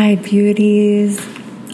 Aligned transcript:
Hi, 0.00 0.14
beauties. 0.14 1.20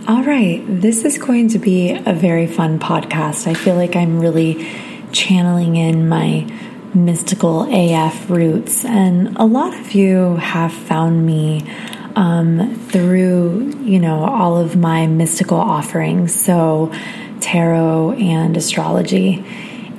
All 0.08 0.24
right, 0.24 0.64
this 0.66 1.04
is 1.04 1.18
going 1.18 1.48
to 1.48 1.58
be 1.58 1.90
a 1.90 2.14
very 2.14 2.46
fun 2.46 2.78
podcast. 2.78 3.46
I 3.46 3.52
feel 3.52 3.74
like 3.74 3.96
I'm 3.96 4.18
really 4.18 4.66
channeling 5.12 5.76
in 5.76 6.08
my 6.08 6.50
mystical 6.94 7.68
AF 7.70 8.30
roots, 8.30 8.82
and 8.86 9.36
a 9.36 9.44
lot 9.44 9.78
of 9.78 9.92
you 9.92 10.36
have 10.36 10.72
found 10.72 11.26
me 11.26 11.70
um, 12.16 12.74
through, 12.88 13.74
you 13.82 14.00
know, 14.00 14.24
all 14.24 14.56
of 14.56 14.74
my 14.74 15.06
mystical 15.06 15.58
offerings, 15.58 16.34
so 16.34 16.90
tarot 17.40 18.12
and 18.12 18.56
astrology. 18.56 19.44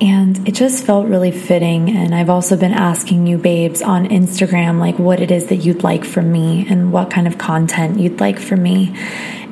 And 0.00 0.46
it 0.46 0.54
just 0.54 0.84
felt 0.84 1.06
really 1.06 1.30
fitting. 1.30 1.96
And 1.96 2.14
I've 2.14 2.28
also 2.28 2.56
been 2.56 2.72
asking 2.72 3.26
you, 3.26 3.38
babes, 3.38 3.80
on 3.80 4.06
Instagram, 4.08 4.78
like 4.78 4.98
what 4.98 5.20
it 5.20 5.30
is 5.30 5.46
that 5.46 5.56
you'd 5.56 5.82
like 5.82 6.04
from 6.04 6.30
me 6.30 6.66
and 6.68 6.92
what 6.92 7.10
kind 7.10 7.26
of 7.26 7.38
content 7.38 7.98
you'd 7.98 8.20
like 8.20 8.38
from 8.38 8.62
me. 8.62 8.94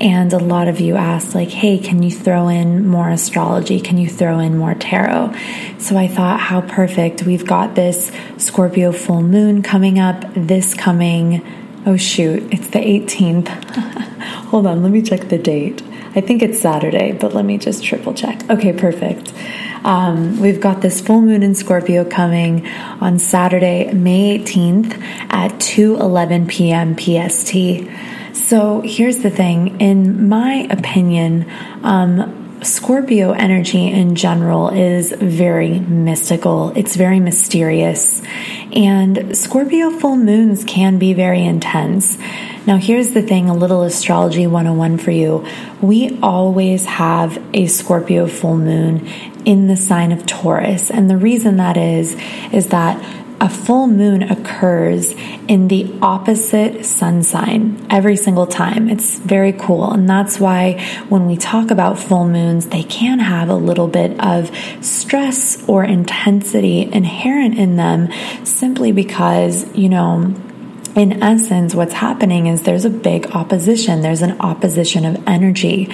And 0.00 0.32
a 0.32 0.38
lot 0.38 0.68
of 0.68 0.80
you 0.80 0.96
asked, 0.96 1.34
like, 1.34 1.48
hey, 1.48 1.78
can 1.78 2.02
you 2.02 2.10
throw 2.10 2.48
in 2.48 2.86
more 2.86 3.08
astrology? 3.08 3.80
Can 3.80 3.96
you 3.96 4.08
throw 4.08 4.38
in 4.38 4.58
more 4.58 4.74
tarot? 4.74 5.34
So 5.78 5.96
I 5.96 6.08
thought, 6.08 6.40
how 6.40 6.60
perfect. 6.60 7.22
We've 7.22 7.46
got 7.46 7.74
this 7.74 8.12
Scorpio 8.36 8.92
full 8.92 9.22
moon 9.22 9.62
coming 9.62 9.98
up 9.98 10.24
this 10.34 10.74
coming, 10.74 11.42
oh 11.86 11.96
shoot, 11.96 12.42
it's 12.52 12.68
the 12.68 12.80
18th. 12.80 13.48
Hold 14.50 14.66
on, 14.66 14.82
let 14.82 14.92
me 14.92 15.00
check 15.00 15.28
the 15.28 15.38
date. 15.38 15.82
I 16.16 16.20
think 16.20 16.42
it's 16.42 16.60
Saturday, 16.60 17.12
but 17.12 17.34
let 17.34 17.44
me 17.44 17.58
just 17.58 17.82
triple 17.84 18.14
check. 18.14 18.48
Okay, 18.48 18.72
perfect. 18.72 19.32
Um, 19.84 20.40
we've 20.40 20.60
got 20.60 20.80
this 20.80 21.00
full 21.00 21.20
moon 21.20 21.42
in 21.42 21.54
Scorpio 21.54 22.04
coming 22.04 22.66
on 23.00 23.18
Saturday, 23.18 23.92
May 23.92 24.38
18th 24.38 25.00
at 25.30 25.52
2:11 25.58 26.48
p.m. 26.48 26.96
PST. 26.96 27.90
So 28.34 28.80
here's 28.82 29.18
the 29.18 29.30
thing. 29.30 29.80
In 29.80 30.28
my 30.28 30.66
opinion, 30.70 31.50
um, 31.82 32.43
Scorpio 32.64 33.32
energy 33.32 33.90
in 33.90 34.14
general 34.14 34.70
is 34.70 35.12
very 35.12 35.78
mystical. 35.80 36.72
It's 36.74 36.96
very 36.96 37.20
mysterious. 37.20 38.22
And 38.72 39.36
Scorpio 39.36 39.90
full 39.90 40.16
moons 40.16 40.64
can 40.64 40.98
be 40.98 41.12
very 41.12 41.44
intense. 41.44 42.16
Now, 42.66 42.78
here's 42.78 43.12
the 43.12 43.20
thing 43.20 43.50
a 43.50 43.54
little 43.54 43.82
astrology 43.82 44.46
101 44.46 44.96
for 44.98 45.10
you. 45.10 45.46
We 45.82 46.18
always 46.22 46.86
have 46.86 47.42
a 47.52 47.66
Scorpio 47.66 48.26
full 48.26 48.56
moon 48.56 49.06
in 49.44 49.66
the 49.66 49.76
sign 49.76 50.10
of 50.12 50.24
Taurus. 50.24 50.90
And 50.90 51.10
the 51.10 51.18
reason 51.18 51.58
that 51.58 51.76
is, 51.76 52.16
is 52.50 52.68
that 52.68 52.98
a 53.44 53.48
full 53.50 53.86
moon 53.86 54.22
occurs 54.22 55.12
in 55.48 55.68
the 55.68 55.94
opposite 56.00 56.82
sun 56.82 57.22
sign 57.22 57.86
every 57.90 58.16
single 58.16 58.46
time. 58.46 58.88
It's 58.88 59.18
very 59.18 59.52
cool. 59.52 59.92
And 59.92 60.08
that's 60.08 60.40
why 60.40 60.82
when 61.10 61.26
we 61.26 61.36
talk 61.36 61.70
about 61.70 61.98
full 61.98 62.26
moons, 62.26 62.68
they 62.68 62.84
can 62.84 63.18
have 63.18 63.50
a 63.50 63.54
little 63.54 63.86
bit 63.86 64.18
of 64.18 64.50
stress 64.80 65.62
or 65.68 65.84
intensity 65.84 66.90
inherent 66.90 67.58
in 67.58 67.76
them 67.76 68.08
simply 68.46 68.92
because, 68.92 69.66
you 69.76 69.90
know, 69.90 70.34
in 70.96 71.22
essence, 71.22 71.74
what's 71.74 71.92
happening 71.92 72.46
is 72.46 72.62
there's 72.62 72.84
a 72.84 72.90
big 72.90 73.26
opposition. 73.32 74.00
There's 74.02 74.22
an 74.22 74.40
opposition 74.40 75.04
of 75.04 75.26
energy. 75.26 75.92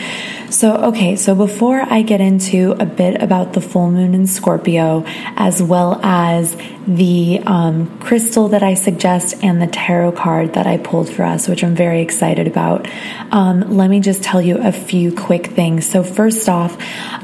So, 0.50 0.74
okay, 0.76 1.16
so 1.16 1.34
before 1.34 1.80
I 1.80 2.02
get 2.02 2.20
into 2.20 2.72
a 2.72 2.84
bit 2.84 3.22
about 3.22 3.54
the 3.54 3.62
full 3.62 3.90
moon 3.90 4.14
in 4.14 4.26
Scorpio, 4.26 5.04
as 5.36 5.62
well 5.62 5.98
as 6.02 6.54
the 6.86 7.40
um, 7.46 7.98
crystal 8.00 8.48
that 8.48 8.62
I 8.62 8.74
suggest 8.74 9.42
and 9.42 9.62
the 9.62 9.68
tarot 9.68 10.12
card 10.12 10.54
that 10.54 10.66
I 10.66 10.76
pulled 10.76 11.08
for 11.08 11.22
us, 11.22 11.48
which 11.48 11.62
I'm 11.62 11.74
very 11.74 12.02
excited 12.02 12.46
about, 12.46 12.88
um, 13.30 13.76
let 13.76 13.88
me 13.88 14.00
just 14.00 14.22
tell 14.22 14.42
you 14.42 14.58
a 14.58 14.72
few 14.72 15.14
quick 15.14 15.46
things. 15.46 15.88
So, 15.88 16.02
first 16.02 16.48
off, 16.48 16.76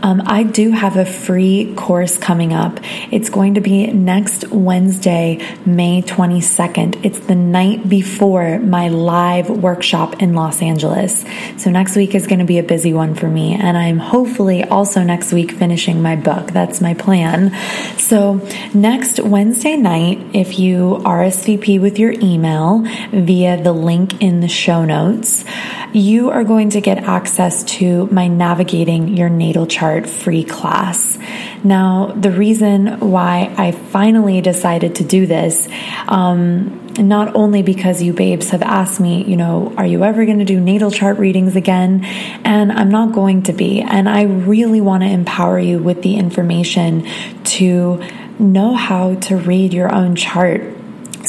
um, 0.02 0.22
I 0.24 0.44
do 0.44 0.70
have 0.70 0.96
a 0.96 1.04
free 1.04 1.74
course 1.74 2.16
coming 2.16 2.54
up. 2.54 2.78
It's 3.10 3.28
going 3.28 3.54
to 3.54 3.60
be 3.60 3.88
next 3.88 4.48
Wednesday, 4.48 5.44
May 5.66 6.00
22nd. 6.02 7.04
It's 7.04 7.18
the 7.20 7.34
night 7.34 7.65
before 7.74 8.58
my 8.58 8.88
live 8.88 9.50
workshop 9.50 10.22
in 10.22 10.34
Los 10.34 10.62
Angeles. 10.62 11.24
So, 11.56 11.70
next 11.70 11.96
week 11.96 12.14
is 12.14 12.26
going 12.26 12.38
to 12.38 12.44
be 12.44 12.58
a 12.58 12.62
busy 12.62 12.92
one 12.92 13.14
for 13.14 13.28
me. 13.28 13.54
And 13.54 13.76
I'm 13.76 13.98
hopefully 13.98 14.62
also 14.64 15.02
next 15.02 15.32
week 15.32 15.52
finishing 15.52 16.02
my 16.02 16.16
book. 16.16 16.52
That's 16.52 16.80
my 16.80 16.94
plan. 16.94 17.52
So, 17.98 18.46
next 18.72 19.20
Wednesday 19.20 19.76
night, 19.76 20.18
if 20.32 20.58
you 20.58 21.00
RSVP 21.04 21.80
with 21.80 21.98
your 21.98 22.12
email 22.12 22.84
via 23.10 23.62
the 23.62 23.72
link 23.72 24.22
in 24.22 24.40
the 24.40 24.48
show 24.48 24.84
notes, 24.84 25.44
you 25.92 26.30
are 26.30 26.44
going 26.44 26.70
to 26.70 26.80
get 26.80 26.98
access 26.98 27.64
to 27.64 28.06
my 28.12 28.28
Navigating 28.28 29.16
Your 29.16 29.28
Natal 29.28 29.66
Chart 29.66 30.08
free 30.08 30.44
class. 30.44 31.18
Now, 31.64 32.12
the 32.14 32.30
reason 32.30 33.00
why 33.00 33.54
I 33.56 33.72
finally 33.72 34.40
decided 34.40 34.96
to 34.96 35.04
do 35.04 35.26
this, 35.26 35.68
um, 36.08 36.85
not 36.98 37.34
only 37.34 37.62
because 37.62 38.02
you 38.02 38.12
babes 38.12 38.50
have 38.50 38.62
asked 38.62 39.00
me, 39.00 39.24
you 39.24 39.36
know, 39.36 39.72
are 39.76 39.86
you 39.86 40.04
ever 40.04 40.24
going 40.24 40.38
to 40.38 40.44
do 40.44 40.60
natal 40.60 40.90
chart 40.90 41.18
readings 41.18 41.56
again? 41.56 42.04
And 42.44 42.72
I'm 42.72 42.90
not 42.90 43.12
going 43.12 43.44
to 43.44 43.52
be. 43.52 43.80
And 43.80 44.08
I 44.08 44.22
really 44.22 44.80
want 44.80 45.02
to 45.02 45.08
empower 45.08 45.58
you 45.58 45.78
with 45.78 46.02
the 46.02 46.16
information 46.16 47.06
to 47.44 48.02
know 48.38 48.74
how 48.74 49.14
to 49.14 49.36
read 49.36 49.72
your 49.72 49.94
own 49.94 50.16
chart 50.16 50.75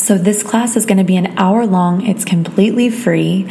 so, 0.07 0.17
this 0.17 0.41
class 0.41 0.77
is 0.77 0.85
going 0.85 0.99
to 0.99 1.03
be 1.03 1.17
an 1.17 1.37
hour 1.37 1.65
long. 1.65 2.07
It's 2.07 2.23
completely 2.23 2.89
free. 2.89 3.45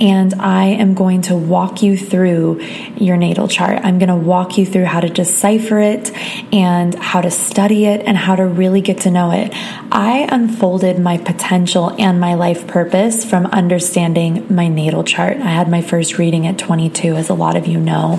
And 0.00 0.34
I 0.34 0.64
am 0.64 0.94
going 0.94 1.22
to 1.22 1.36
walk 1.36 1.84
you 1.84 1.96
through 1.96 2.62
your 2.96 3.16
natal 3.16 3.46
chart. 3.46 3.78
I'm 3.84 4.00
going 4.00 4.08
to 4.08 4.16
walk 4.16 4.58
you 4.58 4.66
through 4.66 4.86
how 4.86 4.98
to 4.98 5.08
decipher 5.08 5.78
it 5.78 6.10
and 6.52 6.96
how 6.96 7.20
to 7.20 7.30
study 7.30 7.84
it 7.84 8.00
and 8.06 8.16
how 8.16 8.34
to 8.34 8.44
really 8.44 8.80
get 8.80 9.02
to 9.02 9.12
know 9.12 9.30
it. 9.30 9.52
I 9.92 10.26
unfolded 10.32 10.98
my 10.98 11.16
potential 11.16 11.94
and 11.96 12.18
my 12.18 12.34
life 12.34 12.66
purpose 12.66 13.24
from 13.24 13.46
understanding 13.46 14.52
my 14.52 14.66
natal 14.66 15.04
chart. 15.04 15.36
I 15.36 15.50
had 15.50 15.70
my 15.70 15.80
first 15.80 16.18
reading 16.18 16.44
at 16.48 16.58
22, 16.58 17.14
as 17.14 17.28
a 17.28 17.34
lot 17.34 17.54
of 17.54 17.68
you 17.68 17.78
know. 17.78 18.18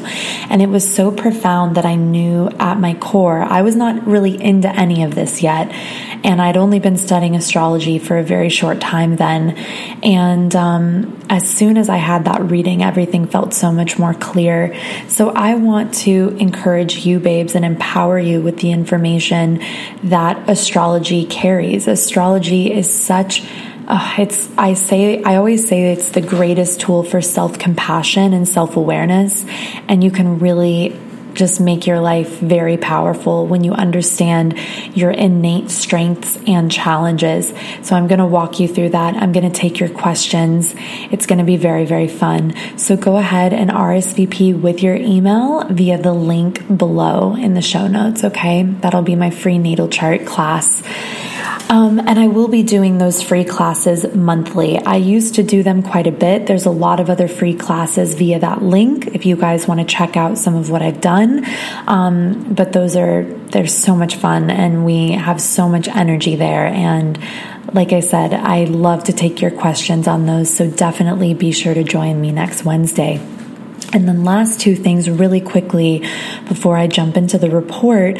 And 0.49 0.61
it 0.61 0.69
was 0.69 0.89
so 0.89 1.11
profound 1.11 1.75
that 1.75 1.85
I 1.85 1.95
knew 1.95 2.47
at 2.57 2.79
my 2.79 2.93
core, 2.93 3.41
I 3.41 3.63
was 3.63 3.75
not 3.75 4.07
really 4.07 4.41
into 4.41 4.69
any 4.69 5.03
of 5.03 5.13
this 5.13 5.43
yet. 5.43 5.69
And 6.23 6.41
I'd 6.41 6.55
only 6.55 6.79
been 6.79 6.97
studying 6.97 7.35
astrology 7.35 7.80
for 7.99 8.17
a 8.17 8.23
very 8.23 8.49
short 8.49 8.79
time 8.79 9.15
then. 9.15 9.51
And 10.03 10.55
um, 10.55 11.19
as 11.29 11.49
soon 11.49 11.77
as 11.77 11.89
I 11.89 11.97
had 11.97 12.25
that 12.25 12.49
reading, 12.49 12.83
everything 12.83 13.27
felt 13.27 13.53
so 13.53 13.71
much 13.71 13.97
more 13.97 14.13
clear. 14.13 14.75
So 15.07 15.29
I 15.29 15.55
want 15.55 15.93
to 15.95 16.35
encourage 16.39 17.05
you, 17.05 17.19
babes, 17.19 17.55
and 17.55 17.65
empower 17.65 18.19
you 18.19 18.41
with 18.41 18.57
the 18.59 18.71
information 18.71 19.63
that 20.03 20.49
astrology 20.49 21.25
carries. 21.25 21.87
Astrology 21.87 22.71
is 22.71 22.91
such 22.91 23.43
uh, 23.87 24.15
it's 24.19 24.47
i 24.57 24.73
say 24.73 25.21
i 25.23 25.35
always 25.35 25.67
say 25.67 25.91
it's 25.91 26.11
the 26.11 26.21
greatest 26.21 26.79
tool 26.79 27.03
for 27.03 27.19
self-compassion 27.19 28.31
and 28.31 28.47
self-awareness 28.47 29.43
and 29.87 30.03
you 30.03 30.11
can 30.11 30.39
really 30.39 30.97
just 31.33 31.61
make 31.61 31.87
your 31.87 31.99
life 31.99 32.39
very 32.39 32.77
powerful 32.77 33.47
when 33.47 33.63
you 33.63 33.73
understand 33.73 34.57
your 34.95 35.11
innate 35.11 35.71
strengths 35.71 36.37
and 36.47 36.71
challenges. 36.71 37.53
So 37.83 37.95
I'm 37.95 38.07
going 38.07 38.19
to 38.19 38.25
walk 38.25 38.59
you 38.59 38.67
through 38.67 38.89
that. 38.89 39.15
I'm 39.15 39.31
going 39.31 39.49
to 39.49 39.57
take 39.57 39.79
your 39.79 39.89
questions. 39.89 40.73
It's 41.11 41.25
going 41.25 41.39
to 41.39 41.45
be 41.45 41.57
very, 41.57 41.85
very 41.85 42.07
fun. 42.07 42.53
So 42.77 42.95
go 42.95 43.17
ahead 43.17 43.53
and 43.53 43.69
RSVP 43.69 44.59
with 44.59 44.83
your 44.83 44.95
email 44.95 45.63
via 45.65 45.97
the 45.97 46.13
link 46.13 46.77
below 46.77 47.35
in 47.35 47.53
the 47.53 47.61
show 47.61 47.87
notes. 47.87 48.23
Okay. 48.23 48.63
That'll 48.63 49.01
be 49.01 49.15
my 49.15 49.29
free 49.29 49.57
natal 49.57 49.87
chart 49.87 50.25
class. 50.25 50.83
Um, 51.71 51.99
and 51.99 52.19
I 52.19 52.27
will 52.27 52.49
be 52.49 52.63
doing 52.63 52.97
those 52.97 53.21
free 53.21 53.45
classes 53.45 54.13
monthly. 54.13 54.77
I 54.77 54.97
used 54.97 55.35
to 55.35 55.43
do 55.43 55.63
them 55.63 55.81
quite 55.81 56.05
a 56.05 56.11
bit. 56.11 56.45
There's 56.45 56.65
a 56.65 56.69
lot 56.69 56.99
of 56.99 57.09
other 57.09 57.29
free 57.29 57.53
classes 57.53 58.13
via 58.13 58.39
that 58.39 58.61
link 58.61 59.07
if 59.15 59.25
you 59.25 59.37
guys 59.37 59.69
want 59.69 59.79
to 59.79 59.85
check 59.85 60.17
out 60.17 60.37
some 60.37 60.55
of 60.55 60.69
what 60.69 60.81
I've 60.81 60.99
done. 60.99 61.20
Um, 61.87 62.53
but 62.53 62.73
those 62.73 62.95
are, 62.95 63.23
they're 63.23 63.67
so 63.67 63.95
much 63.95 64.15
fun 64.15 64.49
and 64.49 64.85
we 64.85 65.11
have 65.11 65.41
so 65.41 65.67
much 65.69 65.87
energy 65.87 66.35
there. 66.35 66.65
And 66.65 67.19
like 67.73 67.93
I 67.93 67.99
said, 67.99 68.33
I 68.33 68.65
love 68.65 69.05
to 69.05 69.13
take 69.13 69.41
your 69.41 69.51
questions 69.51 70.07
on 70.07 70.25
those. 70.25 70.53
So 70.53 70.69
definitely 70.69 71.33
be 71.33 71.51
sure 71.51 71.73
to 71.73 71.83
join 71.83 72.19
me 72.19 72.31
next 72.31 72.65
Wednesday. 72.65 73.19
And 73.93 74.07
then, 74.07 74.23
last 74.23 74.61
two 74.61 74.75
things 74.75 75.09
really 75.09 75.41
quickly 75.41 75.99
before 76.47 76.77
I 76.77 76.87
jump 76.87 77.17
into 77.17 77.37
the 77.37 77.49
report. 77.49 78.19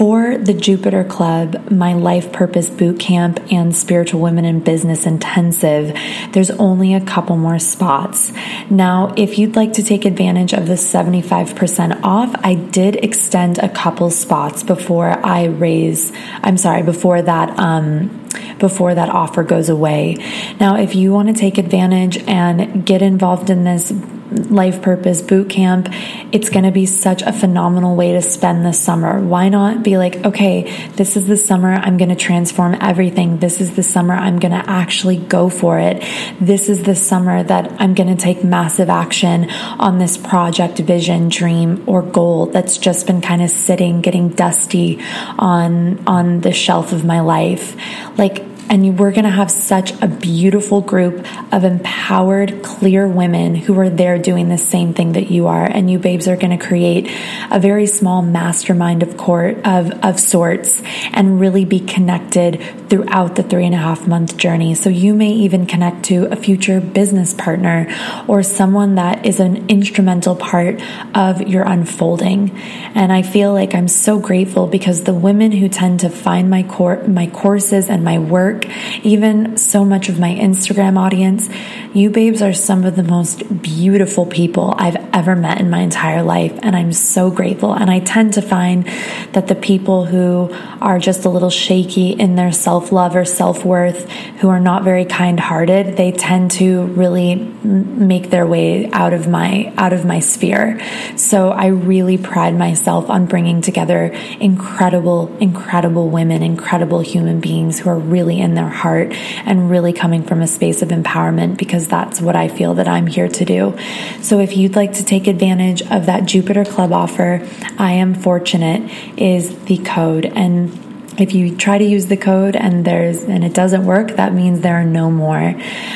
For 0.00 0.38
the 0.38 0.54
Jupiter 0.54 1.04
Club, 1.04 1.70
my 1.70 1.94
Life 1.94 2.32
Purpose 2.32 2.70
Boot 2.70 3.00
Camp 3.00 3.40
and 3.52 3.74
Spiritual 3.74 4.20
Women 4.20 4.44
in 4.44 4.60
Business 4.60 5.04
Intensive, 5.06 5.94
there's 6.32 6.50
only 6.52 6.94
a 6.94 7.00
couple 7.00 7.36
more 7.36 7.58
spots. 7.58 8.32
Now, 8.70 9.12
if 9.16 9.38
you'd 9.38 9.56
like 9.56 9.74
to 9.74 9.82
take 9.82 10.04
advantage 10.04 10.52
of 10.52 10.68
the 10.68 10.74
75% 10.74 12.00
off, 12.02 12.34
I 12.44 12.54
did 12.54 12.96
extend 12.96 13.58
a 13.58 13.68
couple 13.68 14.10
spots 14.10 14.62
before 14.62 15.10
I 15.26 15.46
raise, 15.46 16.12
I'm 16.42 16.56
sorry, 16.56 16.82
before 16.82 17.20
that, 17.20 17.58
um, 17.58 18.26
before 18.58 18.94
that 18.94 19.08
offer 19.08 19.42
goes 19.42 19.68
away. 19.68 20.16
Now, 20.60 20.76
if 20.76 20.94
you 20.94 21.12
want 21.12 21.28
to 21.28 21.34
take 21.34 21.58
advantage 21.58 22.16
and 22.28 22.86
get 22.86 23.02
involved 23.02 23.50
in 23.50 23.64
this 23.64 23.92
life 24.30 24.82
purpose 24.82 25.20
boot 25.22 25.48
camp, 25.48 25.88
it's 26.32 26.48
going 26.48 26.64
to 26.64 26.70
be 26.70 26.86
such 26.86 27.22
a 27.22 27.32
phenomenal 27.32 27.96
way 27.96 28.12
to 28.12 28.22
spend 28.22 28.64
the 28.64 28.72
summer. 28.72 29.20
Why 29.20 29.48
not 29.48 29.82
be 29.82 29.96
like, 29.96 30.24
okay, 30.24 30.88
this 30.96 31.16
is 31.16 31.26
the 31.26 31.36
summer 31.36 31.72
I'm 31.72 31.96
going 31.96 32.08
to 32.10 32.16
transform 32.16 32.76
everything. 32.80 33.38
This 33.38 33.60
is 33.60 33.76
the 33.76 33.82
summer 33.82 34.14
I'm 34.14 34.38
going 34.38 34.52
to 34.52 34.70
actually 34.70 35.16
go 35.16 35.48
for 35.48 35.78
it. 35.78 36.04
This 36.40 36.68
is 36.68 36.82
the 36.84 36.94
summer 36.94 37.42
that 37.42 37.80
I'm 37.80 37.94
going 37.94 38.14
to 38.14 38.22
take 38.22 38.44
massive 38.44 38.90
action 38.90 39.50
on 39.50 39.98
this 39.98 40.16
project, 40.16 40.78
vision, 40.78 41.28
dream, 41.28 41.84
or 41.86 42.02
goal 42.02 42.46
that's 42.46 42.78
just 42.78 43.06
been 43.06 43.20
kind 43.20 43.42
of 43.42 43.50
sitting, 43.50 44.00
getting 44.00 44.30
dusty 44.30 45.00
on, 45.38 46.06
on 46.06 46.40
the 46.40 46.52
shelf 46.52 46.92
of 46.92 47.04
my 47.04 47.20
life. 47.20 47.76
Like, 48.18 48.49
and 48.70 49.00
we're 49.00 49.10
going 49.10 49.24
to 49.24 49.30
have 49.30 49.50
such 49.50 49.90
a 50.00 50.06
beautiful 50.06 50.80
group 50.80 51.26
of 51.52 51.64
empowered, 51.64 52.62
clear 52.62 53.08
women 53.08 53.56
who 53.56 53.78
are 53.80 53.90
there 53.90 54.16
doing 54.16 54.48
the 54.48 54.56
same 54.56 54.94
thing 54.94 55.12
that 55.14 55.28
you 55.28 55.48
are. 55.48 55.64
And 55.64 55.90
you 55.90 55.98
babes 55.98 56.28
are 56.28 56.36
going 56.36 56.56
to 56.56 56.64
create 56.64 57.10
a 57.50 57.58
very 57.58 57.86
small 57.86 58.22
mastermind 58.22 59.02
of 59.02 59.16
court 59.16 59.58
of, 59.66 59.90
of 60.04 60.20
sorts 60.20 60.82
and 61.12 61.40
really 61.40 61.64
be 61.64 61.80
connected 61.80 62.62
throughout 62.88 63.34
the 63.34 63.42
three 63.42 63.66
and 63.66 63.74
a 63.74 63.78
half 63.78 64.06
month 64.06 64.36
journey. 64.36 64.76
So 64.76 64.88
you 64.88 65.14
may 65.14 65.32
even 65.32 65.66
connect 65.66 66.04
to 66.04 66.26
a 66.30 66.36
future 66.36 66.80
business 66.80 67.34
partner 67.34 67.92
or 68.28 68.44
someone 68.44 68.94
that 68.94 69.26
is 69.26 69.40
an 69.40 69.68
instrumental 69.68 70.36
part 70.36 70.80
of 71.16 71.42
your 71.42 71.64
unfolding. 71.64 72.56
And 72.94 73.12
I 73.12 73.22
feel 73.22 73.52
like 73.52 73.74
I'm 73.74 73.88
so 73.88 74.20
grateful 74.20 74.68
because 74.68 75.02
the 75.02 75.14
women 75.14 75.50
who 75.50 75.68
tend 75.68 76.00
to 76.00 76.08
find 76.08 76.48
my 76.48 76.62
cor- 76.62 77.02
my 77.08 77.26
courses 77.26 77.90
and 77.90 78.04
my 78.04 78.20
work 78.20 78.59
work, 78.60 79.04
even 79.04 79.56
so 79.56 79.84
much 79.84 80.08
of 80.08 80.18
my 80.18 80.34
Instagram 80.34 80.98
audience, 80.98 81.48
you 81.94 82.10
babes 82.10 82.42
are 82.42 82.52
some 82.52 82.84
of 82.84 82.96
the 82.96 83.02
most 83.02 83.62
beautiful 83.62 84.26
people 84.26 84.74
I've 84.76 84.96
ever 85.12 85.34
met 85.34 85.60
in 85.60 85.70
my 85.70 85.80
entire 85.80 86.22
life. 86.22 86.56
And 86.62 86.76
I'm 86.76 86.92
so 86.92 87.30
grateful. 87.30 87.72
And 87.72 87.90
I 87.90 88.00
tend 88.00 88.34
to 88.34 88.42
find 88.42 88.86
that 89.32 89.48
the 89.48 89.54
people 89.54 90.04
who 90.04 90.50
are 90.80 90.98
just 90.98 91.24
a 91.24 91.28
little 91.28 91.50
shaky 91.50 92.10
in 92.10 92.36
their 92.36 92.52
self 92.52 92.92
love 92.92 93.16
or 93.16 93.24
self 93.24 93.64
worth, 93.64 94.08
who 94.40 94.48
are 94.48 94.60
not 94.60 94.84
very 94.84 95.04
kind 95.04 95.38
hearted, 95.40 95.96
they 95.96 96.12
tend 96.12 96.52
to 96.52 96.84
really 96.86 97.34
make 97.34 98.30
their 98.30 98.46
way 98.46 98.90
out 98.92 99.12
of 99.12 99.28
my, 99.28 99.72
out 99.76 99.92
of 99.92 100.04
my 100.04 100.20
sphere. 100.20 100.80
So 101.16 101.50
I 101.50 101.66
really 101.66 102.18
pride 102.18 102.56
myself 102.56 103.10
on 103.10 103.26
bringing 103.26 103.60
together 103.62 104.06
incredible, 104.40 105.36
incredible 105.38 106.08
women, 106.08 106.42
incredible 106.42 107.00
human 107.00 107.40
beings 107.40 107.80
who 107.80 107.90
are 107.90 107.98
really 107.98 108.40
in 108.40 108.49
their 108.54 108.68
heart 108.68 109.12
and 109.12 109.70
really 109.70 109.92
coming 109.92 110.22
from 110.22 110.42
a 110.42 110.46
space 110.46 110.82
of 110.82 110.88
empowerment 110.88 111.56
because 111.56 111.86
that's 111.88 112.20
what 112.20 112.36
I 112.36 112.48
feel 112.48 112.74
that 112.74 112.88
I'm 112.88 113.06
here 113.06 113.28
to 113.28 113.44
do. 113.44 113.76
So 114.22 114.40
if 114.40 114.56
you'd 114.56 114.76
like 114.76 114.94
to 114.94 115.04
take 115.04 115.26
advantage 115.26 115.82
of 115.82 116.06
that 116.06 116.26
Jupiter 116.26 116.64
Club 116.64 116.92
offer, 116.92 117.46
I 117.78 117.92
am 117.92 118.14
fortunate 118.14 118.90
is 119.16 119.56
the 119.64 119.78
code. 119.78 120.26
And 120.26 120.70
if 121.18 121.34
you 121.34 121.54
try 121.54 121.76
to 121.76 121.84
use 121.84 122.06
the 122.06 122.16
code 122.16 122.56
and 122.56 122.84
there's 122.84 123.22
and 123.24 123.44
it 123.44 123.52
doesn't 123.52 123.84
work 123.84 124.16
that 124.16 124.32
means 124.32 124.60
there 124.60 124.76
are 124.76 124.84
no 124.84 125.10
more. 125.10 125.54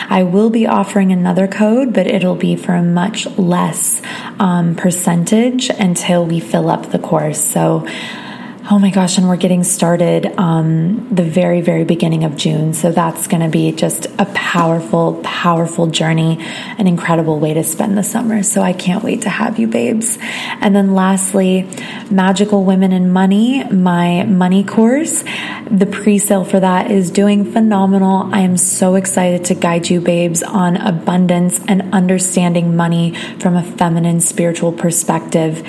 I 0.08 0.22
will 0.22 0.50
be 0.50 0.66
offering 0.66 1.12
another 1.12 1.46
code 1.46 1.94
but 1.94 2.06
it'll 2.06 2.34
be 2.36 2.56
for 2.56 2.74
a 2.74 2.82
much 2.82 3.26
less 3.38 4.02
um, 4.38 4.74
percentage 4.74 5.70
until 5.70 6.26
we 6.26 6.40
fill 6.40 6.68
up 6.68 6.90
the 6.90 6.98
course. 6.98 7.42
So 7.42 7.86
Oh 8.70 8.78
my 8.78 8.88
gosh, 8.88 9.18
and 9.18 9.28
we're 9.28 9.36
getting 9.36 9.62
started 9.62 10.24
um, 10.38 11.14
the 11.14 11.22
very, 11.22 11.60
very 11.60 11.84
beginning 11.84 12.24
of 12.24 12.34
June. 12.34 12.72
So 12.72 12.92
that's 12.92 13.26
going 13.26 13.42
to 13.42 13.50
be 13.50 13.72
just 13.72 14.06
a 14.18 14.24
powerful, 14.32 15.20
powerful 15.22 15.88
journey, 15.88 16.38
an 16.78 16.86
incredible 16.86 17.38
way 17.38 17.52
to 17.52 17.62
spend 17.62 17.98
the 17.98 18.02
summer. 18.02 18.42
So 18.42 18.62
I 18.62 18.72
can't 18.72 19.04
wait 19.04 19.20
to 19.22 19.28
have 19.28 19.58
you, 19.58 19.66
babes. 19.66 20.16
And 20.62 20.74
then 20.74 20.94
lastly, 20.94 21.68
Magical 22.10 22.64
Women 22.64 22.92
and 22.92 23.12
Money, 23.12 23.64
my 23.64 24.22
money 24.22 24.64
course. 24.64 25.24
The 25.70 25.84
pre 25.84 26.16
sale 26.16 26.46
for 26.46 26.58
that 26.58 26.90
is 26.90 27.10
doing 27.10 27.52
phenomenal. 27.52 28.30
I 28.32 28.40
am 28.40 28.56
so 28.56 28.94
excited 28.94 29.44
to 29.46 29.54
guide 29.54 29.90
you, 29.90 30.00
babes, 30.00 30.42
on 30.42 30.78
abundance 30.78 31.60
and 31.68 31.92
understanding 31.92 32.74
money 32.74 33.14
from 33.40 33.56
a 33.56 33.62
feminine 33.62 34.22
spiritual 34.22 34.72
perspective 34.72 35.62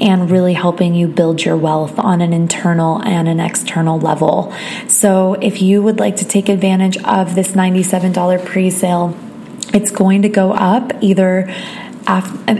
and 0.00 0.28
really 0.32 0.54
helping 0.54 0.96
you 0.96 1.06
build 1.06 1.44
your 1.44 1.56
wealth 1.56 1.96
on 1.96 2.20
an 2.20 2.39
internal 2.40 3.02
and 3.02 3.28
an 3.28 3.40
external 3.40 3.98
level. 3.98 4.52
So 4.88 5.34
if 5.34 5.60
you 5.60 5.82
would 5.82 5.98
like 5.98 6.16
to 6.16 6.24
take 6.24 6.48
advantage 6.48 6.96
of 7.04 7.34
this 7.34 7.48
$97 7.52 8.44
pre 8.44 8.70
sale, 8.70 9.16
it's 9.72 9.90
going 9.90 10.22
to 10.22 10.28
go 10.28 10.52
up 10.52 10.92
either 11.00 11.52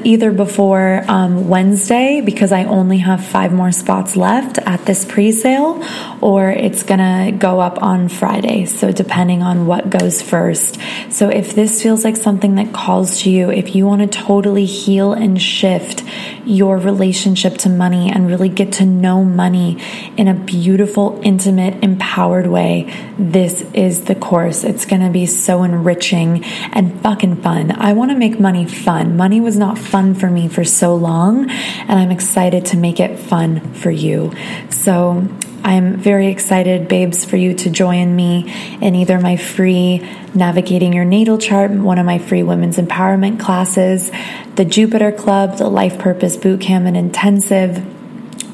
either 0.04 0.30
before 0.30 1.04
um, 1.08 1.48
Wednesday 1.48 2.20
because 2.20 2.52
I 2.52 2.64
only 2.64 2.98
have 2.98 3.24
five 3.24 3.52
more 3.52 3.72
spots 3.72 4.16
left 4.16 4.58
at 4.58 4.84
this 4.86 5.04
pre 5.04 5.32
sale, 5.32 5.82
or 6.20 6.50
it's 6.50 6.82
gonna 6.82 7.32
go 7.32 7.60
up 7.60 7.82
on 7.82 8.08
Friday. 8.08 8.66
So, 8.66 8.92
depending 8.92 9.42
on 9.42 9.66
what 9.66 9.90
goes 9.90 10.22
first. 10.22 10.78
So, 11.10 11.28
if 11.28 11.54
this 11.54 11.82
feels 11.82 12.04
like 12.04 12.16
something 12.16 12.56
that 12.56 12.72
calls 12.72 13.22
to 13.22 13.30
you, 13.30 13.50
if 13.50 13.74
you 13.74 13.86
want 13.86 14.02
to 14.02 14.08
totally 14.08 14.66
heal 14.66 15.12
and 15.12 15.40
shift 15.40 16.04
your 16.44 16.78
relationship 16.78 17.58
to 17.58 17.68
money 17.68 18.10
and 18.10 18.26
really 18.26 18.48
get 18.48 18.72
to 18.72 18.86
know 18.86 19.24
money 19.24 19.78
in 20.16 20.28
a 20.28 20.34
beautiful, 20.34 21.20
intimate, 21.22 21.82
empowered 21.82 22.46
way, 22.46 22.92
this 23.18 23.62
is 23.74 24.04
the 24.04 24.14
course. 24.14 24.64
It's 24.64 24.84
gonna 24.84 25.10
be 25.10 25.26
so 25.26 25.62
enriching 25.62 26.44
and 26.72 27.00
fucking 27.02 27.36
fun. 27.42 27.72
I 27.72 27.92
wanna 27.92 28.16
make 28.16 28.40
money 28.40 28.66
fun. 28.66 29.16
Money 29.16 29.39
was 29.42 29.56
not 29.56 29.78
fun 29.78 30.14
for 30.14 30.30
me 30.30 30.48
for 30.48 30.64
so 30.64 30.94
long, 30.94 31.50
and 31.50 31.92
I'm 31.92 32.10
excited 32.10 32.66
to 32.66 32.76
make 32.76 33.00
it 33.00 33.18
fun 33.18 33.74
for 33.74 33.90
you. 33.90 34.32
So, 34.70 35.26
I'm 35.62 35.96
very 35.96 36.28
excited, 36.28 36.88
babes, 36.88 37.24
for 37.24 37.36
you 37.36 37.54
to 37.54 37.70
join 37.70 38.16
me 38.16 38.50
in 38.80 38.94
either 38.94 39.20
my 39.20 39.36
free 39.36 39.98
Navigating 40.34 40.94
Your 40.94 41.04
Natal 41.04 41.36
Chart, 41.36 41.70
one 41.70 41.98
of 41.98 42.06
my 42.06 42.18
free 42.18 42.42
women's 42.42 42.78
empowerment 42.78 43.40
classes, 43.40 44.10
the 44.56 44.64
Jupiter 44.64 45.12
Club, 45.12 45.58
the 45.58 45.68
Life 45.68 45.98
Purpose 45.98 46.36
Bootcamp 46.36 46.86
and 46.86 46.96
Intensive, 46.96 47.84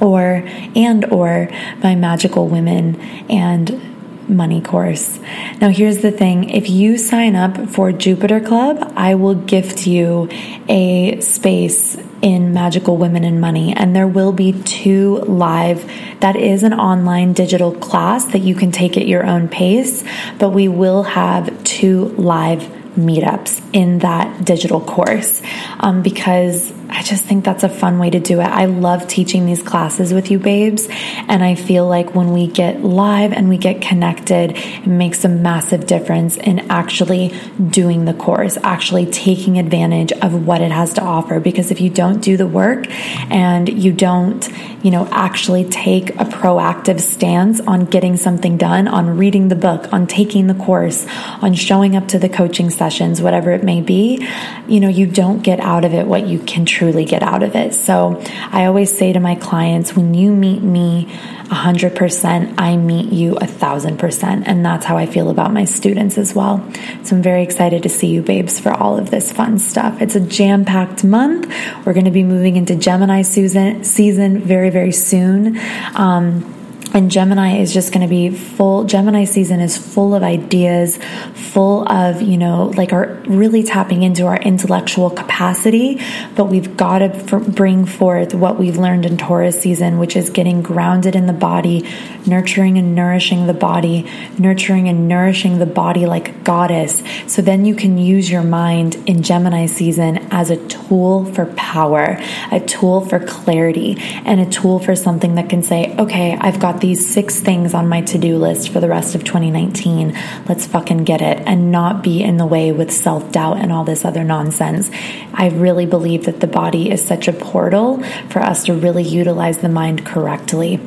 or 0.03 0.43
and 0.75 1.05
or 1.07 1.49
my 1.83 1.95
Magical 1.95 2.49
Women 2.49 3.01
and 3.31 3.96
money 4.29 4.61
course. 4.61 5.19
Now, 5.61 5.69
here's 5.69 5.99
the 5.99 6.11
thing 6.11 6.51
if 6.51 6.69
you 6.69 6.99
sign 6.99 7.37
up 7.37 7.69
for 7.69 7.93
Jupiter 7.93 8.41
Club, 8.41 8.93
I 8.97 9.15
will 9.15 9.35
gift 9.35 9.87
you 9.87 10.29
a 10.69 11.21
space 11.21 11.97
in 12.23 12.53
Magical 12.53 12.97
Women 12.97 13.25
and 13.25 13.41
Money, 13.41 13.75
and 13.75 13.95
there 13.95 14.09
will 14.09 14.33
be 14.33 14.53
two 14.53 15.19
live. 15.19 15.91
That 16.21 16.37
is 16.37 16.63
an 16.63 16.73
online 16.73 17.35
digital 17.35 17.73
class 17.73 18.25
that 18.27 18.41
you 18.41 18.55
can 18.55 18.73
take 18.73 18.97
at 18.97 19.07
your 19.07 19.25
own 19.27 19.49
pace, 19.49 20.03
but 20.39 20.51
we 20.51 20.69
will 20.69 21.03
have 21.03 21.63
two 21.65 22.07
live 22.17 22.63
meetups 22.97 23.63
in 23.75 23.99
that 23.99 24.45
digital 24.45 24.81
course 24.81 25.43
um, 25.81 26.03
because 26.03 26.73
I 26.89 27.03
just 27.03 27.25
think 27.25 27.45
that's 27.45 27.65
a 27.65 27.69
fun 27.69 27.99
way 27.99 28.11
to 28.11 28.21
do 28.21 28.41
it. 28.41 28.45
I 28.45 28.67
love 28.67 29.07
teaching 29.09 29.47
these 29.47 29.63
classes 29.63 30.13
with 30.13 30.31
you, 30.31 30.39
babes. 30.39 30.87
And 30.91 31.43
I 31.43 31.55
feel 31.55 31.87
like 31.87 32.15
when 32.15 32.33
we 32.33 32.47
get 32.47 32.83
live 32.83 33.33
and 33.33 33.49
we 33.49 33.59
get 33.59 33.81
connected, 33.83 34.53
it 34.53 34.87
makes 34.87 35.25
a 35.25 35.29
massive 35.29 35.87
difference 35.87 36.37
in 36.37 36.71
actually 36.71 37.39
doing 37.71 38.05
the 38.05 38.15
course, 38.15 38.57
actually 38.63 39.07
taking 39.07 39.59
advantage 39.59 40.13
of 40.13 40.47
what 40.47 40.61
it 40.61 40.71
has 40.71 40.95
to 40.95 41.03
offer. 41.03 41.41
Because 41.41 41.71
if 41.71 41.81
you 41.81 41.91
don't 41.91 42.21
do 42.21 42.37
the 42.37 42.47
work 42.47 42.87
and 43.31 43.69
you 43.69 43.93
don't, 43.93 44.49
you 44.85 44.91
know, 44.91 45.09
actually 45.11 45.65
take 45.65 46.11
a 46.11 46.25
proactive 46.25 47.01
stance 47.01 47.61
on 47.61 47.85
getting 47.87 48.17
something 48.17 48.57
done, 48.57 48.87
on 48.87 49.17
reading 49.17 49.49
the 49.49 49.57
book, 49.57 49.93
on 49.93 50.07
taking 50.07 50.47
the 50.47 50.55
course, 50.55 51.07
on 51.43 51.55
showing 51.55 51.97
up 51.97 52.09
to 52.09 52.19
the 52.19 52.29
coaching 52.29 52.71
sessions, 52.71 53.21
whatever 53.21 53.51
it 53.53 53.65
may 53.65 53.81
be, 53.81 54.27
you 54.69 54.81
know, 54.81 54.89
you 54.89 55.07
don't 55.07 55.43
get 55.43 55.59
out 55.61 55.85
of 55.85 55.95
it 55.95 56.07
what 56.07 56.27
you 56.27 56.39
can 56.39 56.65
truly 56.77 57.07
get 57.07 57.23
out 57.23 57.43
of 57.43 57.57
it. 57.57 57.73
So 57.73 58.23
I 58.53 58.67
always 58.67 58.97
say 58.97 59.13
to 59.13 59.21
my 59.21 59.35
clients, 59.35 59.97
when 59.97 60.13
you 60.13 60.31
meet 60.31 60.63
me 60.63 61.07
100%, 61.47 62.55
I 62.59 62.77
meet 62.77 63.11
you 63.11 63.37
a 63.37 63.47
thousand 63.47 63.99
percent. 63.99 64.47
And 64.47 64.65
that's 64.65 64.85
how 64.85 64.99
I 64.99 65.07
feel 65.07 65.31
about 65.31 65.55
my 65.55 65.65
students 65.65 66.19
as 66.19 66.35
well. 66.35 66.59
So 67.03 67.17
I'm 67.17 67.23
very 67.23 67.43
excited 67.43 67.83
to 67.85 67.89
see 67.89 68.09
you, 68.09 68.21
babes, 68.21 68.61
for 68.61 68.73
all 68.73 68.99
of 68.99 69.11
this 69.11 69.33
fun 69.33 69.59
stuff. 69.59 70.03
It's 70.03 70.17
a 70.17 70.21
jam 70.21 70.67
packed 70.67 71.03
month. 71.03 71.51
We're 71.87 71.95
going 71.95 72.05
to 72.05 72.11
be 72.11 72.25
moving 72.25 72.57
into 72.57 72.77
Gemini 72.77 73.23
season, 73.23 73.83
season 73.85 74.41
very, 74.41 74.69
very 74.69 74.93
soon. 74.93 75.59
Um, 75.95 76.53
and 76.97 77.11
Gemini 77.11 77.59
is 77.59 77.75
just 77.75 77.93
going 77.93 78.01
to 78.01 78.09
be 78.09 78.31
full. 78.31 78.85
Gemini 78.85 79.25
season 79.25 79.61
is 79.61 79.77
full 79.77 80.15
of 80.15 80.23
ideas, 80.23 80.97
full 81.35 81.87
of, 81.87 82.23
you 82.23 82.39
know, 82.39 82.73
like 82.75 82.95
our 82.95 83.21
really 83.27 83.63
tapping 83.63 84.03
into 84.03 84.25
our 84.25 84.39
intellectual 84.39 85.11
capacity. 85.11 86.01
But 86.35 86.47
we've 86.47 86.75
got 86.75 87.01
to 87.01 87.15
f- 87.15 87.47
bring 87.49 87.85
forth 87.85 88.33
what 88.33 88.59
we've 88.59 88.79
learned 88.79 89.05
in 89.05 89.19
Taurus 89.19 89.61
season, 89.61 89.99
which 89.99 90.17
is 90.17 90.31
getting 90.31 90.63
grounded 90.63 91.15
in 91.15 91.27
the 91.27 91.35
body, 91.35 91.87
nurturing 92.27 92.79
and 92.79 92.95
nourishing 92.95 93.47
the 93.47 93.53
body, 93.53 94.11
nurturing 94.39 94.89
and 94.89 95.07
nourishing 95.07 95.59
the 95.59 95.67
body 95.67 96.07
like 96.07 96.31
a 96.31 96.39
goddess. 96.45 97.03
So 97.27 97.43
then 97.43 97.67
you 97.67 97.75
can 97.75 97.99
use 97.99 98.31
your 98.31 98.43
mind 98.43 98.95
in 99.07 99.23
Gemini 99.23 99.67
season 99.67 100.29
as 100.31 100.49
a 100.49 100.57
tool 100.69 101.27
for 101.27 101.45
power, 101.57 102.17
a 102.51 102.61
tool 102.61 103.03
for 103.03 103.21
clarity, 103.21 103.99
and 104.25 104.41
a 104.41 104.47
tool 104.49 104.79
for 104.79 104.97
something 104.97 105.35
that 105.35 105.51
can 105.51 105.63
say, 105.63 105.95
okay, 105.99 106.39
I've 106.41 106.59
got 106.59 106.81
these 106.87 107.05
six 107.05 107.41
things 107.41 107.75
on 107.75 107.89
my 107.89 108.01
to 108.01 108.17
do 108.17 108.39
list 108.39 108.69
for 108.69 108.79
the 108.79 108.89
rest 108.89 109.17
of 109.17 109.25
2019. 109.25 110.17
Let's 110.49 110.67
fucking 110.67 111.03
get 111.03 111.21
it 111.21 111.43
and 111.45 111.73
not 111.73 112.01
be 112.01 112.23
in 112.23 112.37
the 112.37 112.47
way 112.47 112.71
with 112.71 112.93
self 112.93 113.33
doubt 113.33 113.59
and 113.59 113.73
all 113.73 113.83
this 113.83 114.05
other 114.05 114.23
nonsense. 114.23 114.89
I 115.35 115.49
really 115.49 115.85
believe 115.85 116.27
that 116.27 116.39
the 116.39 116.47
body 116.47 116.93
is 116.93 117.05
such 117.05 117.27
a 117.27 117.33
portal 117.33 118.05
for 118.31 118.39
us 118.39 118.67
to 118.67 118.75
really 118.75 119.03
utilize 119.03 119.59
the 119.59 119.69
mind 119.69 120.07
correctly. 120.07 120.79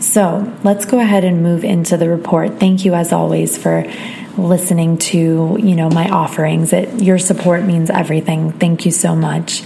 So 0.00 0.52
let's 0.64 0.84
go 0.86 0.98
ahead 0.98 1.22
and 1.22 1.40
move 1.40 1.62
into 1.62 1.96
the 1.96 2.08
report. 2.08 2.58
Thank 2.58 2.84
you, 2.84 2.94
as 2.94 3.12
always, 3.12 3.56
for 3.56 3.84
listening 4.36 4.98
to 4.98 5.56
you 5.60 5.76
know 5.76 5.88
my 5.88 6.08
offerings 6.08 6.72
it 6.72 7.00
your 7.00 7.20
support 7.20 7.62
means 7.62 7.88
everything 7.88 8.50
thank 8.50 8.84
you 8.84 8.90
so 8.90 9.14
much 9.14 9.62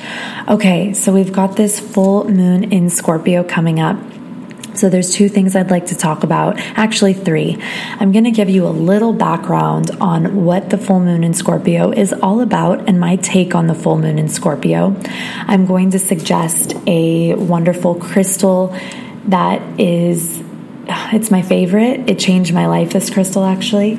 okay 0.47 0.92
so 0.92 1.11
we've 1.11 1.33
got 1.33 1.57
this 1.57 1.80
full 1.80 2.28
moon 2.28 2.71
in 2.71 2.90
scorpio 2.90 3.42
coming 3.42 3.80
up 3.80 3.97
so 4.78 4.88
there's 4.88 5.12
two 5.12 5.28
things 5.28 5.56
I'd 5.56 5.70
like 5.70 5.87
to 5.87 5.97
talk 5.97 6.23
about, 6.23 6.56
actually 6.58 7.14
three. 7.14 7.58
I'm 7.99 8.12
going 8.12 8.25
to 8.25 8.30
give 8.30 8.49
you 8.49 8.66
a 8.66 8.70
little 8.70 9.12
background 9.12 9.90
on 10.00 10.44
what 10.44 10.70
the 10.70 10.78
full 10.78 11.00
moon 11.00 11.25
in 11.25 11.35
Scorpio 11.35 11.90
is 11.90 12.12
all 12.12 12.40
about 12.40 12.88
and 12.88 13.00
my 13.00 13.16
take 13.16 13.54
on 13.54 13.66
the 13.66 13.75
full 13.75 13.99
moon 13.99 14.18
in 14.18 14.28
Scorpio. 14.28 14.97
I'm 15.47 15.66
going 15.66 15.90
to 15.90 15.99
suggest 15.99 16.75
a 16.87 17.35
wonderful 17.35 17.97
crystal 17.97 18.76
that 19.26 19.61
is 19.80 20.42
it's 21.12 21.30
my 21.30 21.42
favorite. 21.42 22.09
It 22.09 22.18
changed 22.18 22.52
my 22.52 22.66
life, 22.66 22.92
this 22.92 23.11
crystal 23.11 23.45
actually. 23.45 23.97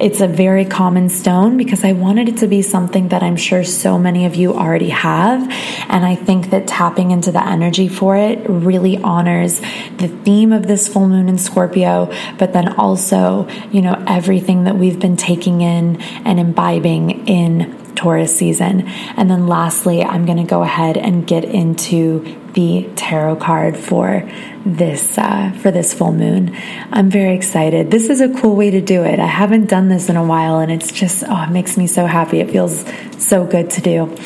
It's 0.00 0.20
a 0.20 0.26
very 0.26 0.64
common 0.64 1.08
stone 1.08 1.56
because 1.56 1.84
I 1.84 1.92
wanted 1.92 2.28
it 2.28 2.38
to 2.38 2.48
be 2.48 2.62
something 2.62 3.08
that 3.08 3.22
I'm 3.22 3.36
sure 3.36 3.62
so 3.62 3.98
many 3.98 4.26
of 4.26 4.34
you 4.34 4.54
already 4.54 4.88
have. 4.88 5.42
And 5.88 6.04
I 6.04 6.16
think 6.16 6.50
that 6.50 6.66
tapping 6.66 7.10
into 7.10 7.30
the 7.30 7.46
energy 7.46 7.88
for 7.88 8.16
it 8.16 8.48
really 8.48 8.98
honors 8.98 9.60
the 9.98 10.08
theme 10.24 10.52
of 10.52 10.66
this 10.66 10.88
full 10.88 11.08
moon 11.08 11.28
in 11.28 11.38
Scorpio, 11.38 12.12
but 12.38 12.52
then 12.52 12.74
also, 12.74 13.48
you 13.70 13.82
know, 13.82 14.02
everything 14.06 14.64
that 14.64 14.76
we've 14.76 14.98
been 14.98 15.16
taking 15.16 15.60
in 15.60 16.00
and 16.00 16.40
imbibing 16.40 17.28
in 17.28 17.81
Taurus 17.94 18.36
season. 18.36 18.88
And 19.16 19.30
then 19.30 19.46
lastly, 19.46 20.02
I'm 20.02 20.26
going 20.26 20.38
to 20.38 20.44
go 20.44 20.62
ahead 20.62 20.96
and 20.96 21.26
get 21.26 21.44
into 21.44 22.38
the 22.52 22.90
tarot 22.96 23.36
card 23.36 23.76
for 23.76 24.28
this 24.66 25.16
uh, 25.16 25.52
for 25.62 25.70
this 25.70 25.94
full 25.94 26.12
moon. 26.12 26.54
I'm 26.90 27.10
very 27.10 27.34
excited. 27.34 27.90
This 27.90 28.10
is 28.10 28.20
a 28.20 28.28
cool 28.34 28.56
way 28.56 28.70
to 28.70 28.80
do 28.80 29.02
it. 29.02 29.18
I 29.18 29.26
haven't 29.26 29.66
done 29.66 29.88
this 29.88 30.08
in 30.08 30.16
a 30.16 30.24
while, 30.24 30.58
and 30.58 30.70
it's 30.70 30.92
just 30.92 31.24
oh, 31.26 31.44
it 31.44 31.50
makes 31.50 31.76
me 31.76 31.86
so 31.86 32.06
happy. 32.06 32.40
It 32.40 32.50
feels 32.50 32.84
so 33.18 33.46
good 33.46 33.70
to 33.70 33.80
do. 33.80 34.16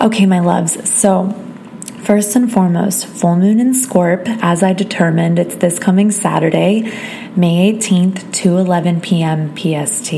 Okay, 0.00 0.26
my 0.26 0.40
loves. 0.40 0.90
So 0.90 1.34
First 2.02 2.34
and 2.34 2.50
foremost, 2.50 3.06
full 3.06 3.36
moon 3.36 3.60
in 3.60 3.72
Scorp, 3.72 4.26
as 4.42 4.62
I 4.62 4.72
determined, 4.72 5.38
it's 5.38 5.56
this 5.56 5.78
coming 5.78 6.10
Saturday, 6.10 6.90
May 7.36 7.72
18th, 7.72 8.32
2 8.32 8.58
11 8.58 9.00
p.m. 9.02 9.54
PST. 9.56 10.12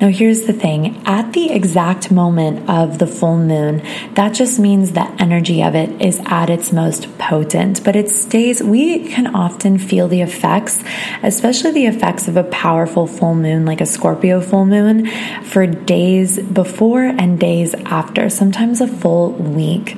Now, 0.00 0.08
here's 0.08 0.44
the 0.46 0.54
thing 0.54 1.06
at 1.06 1.34
the 1.34 1.50
exact 1.50 2.10
moment 2.10 2.70
of 2.70 2.98
the 2.98 3.06
full 3.06 3.36
moon, 3.36 3.82
that 4.14 4.32
just 4.32 4.58
means 4.58 4.92
the 4.92 5.06
energy 5.20 5.62
of 5.62 5.74
it 5.74 6.00
is 6.00 6.20
at 6.24 6.48
its 6.48 6.72
most 6.72 7.18
potent, 7.18 7.84
but 7.84 7.96
it 7.96 8.08
stays, 8.08 8.62
we 8.62 9.08
can 9.10 9.34
often 9.34 9.76
feel 9.78 10.08
the 10.08 10.22
effects, 10.22 10.82
especially 11.22 11.72
the 11.72 11.86
effects 11.86 12.28
of 12.28 12.36
a 12.38 12.44
powerful 12.44 13.06
full 13.06 13.34
moon 13.34 13.66
like 13.66 13.82
a 13.82 13.86
Scorpio 13.86 14.40
full 14.40 14.64
moon, 14.64 15.06
for 15.42 15.66
days 15.66 16.38
before 16.40 17.02
and 17.02 17.38
days 17.38 17.74
after, 17.84 18.30
sometimes 18.30 18.80
a 18.80 18.88
full 18.88 19.32
week. 19.32 19.96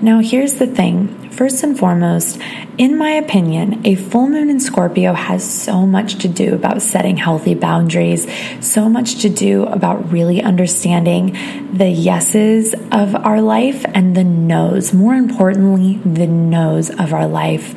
Now, 0.00 0.18
here's 0.18 0.54
the 0.54 0.66
thing 0.66 1.30
first 1.32 1.62
and 1.62 1.78
foremost, 1.78 2.38
in 2.78 2.96
my 2.96 3.10
opinion, 3.10 3.86
a 3.86 3.94
full 3.94 4.28
moon 4.28 4.50
in 4.50 4.60
Scorpio 4.60 5.12
has 5.12 5.42
so 5.42 5.86
much 5.86 6.16
to 6.16 6.28
do 6.28 6.54
about 6.54 6.82
setting 6.82 7.16
healthy 7.16 7.54
boundaries, 7.54 8.26
so 8.60 8.88
much 8.88 9.20
to 9.22 9.28
do 9.28 9.64
about 9.64 10.12
really 10.12 10.42
understanding 10.42 11.32
the 11.72 11.88
yeses 11.88 12.74
of 12.92 13.14
our 13.14 13.40
life 13.40 13.84
and 13.94 14.16
the 14.16 14.24
nos, 14.24 14.92
more 14.92 15.14
importantly, 15.14 16.00
the 16.04 16.26
nos 16.26 16.90
of 16.90 17.12
our 17.12 17.26
life. 17.26 17.74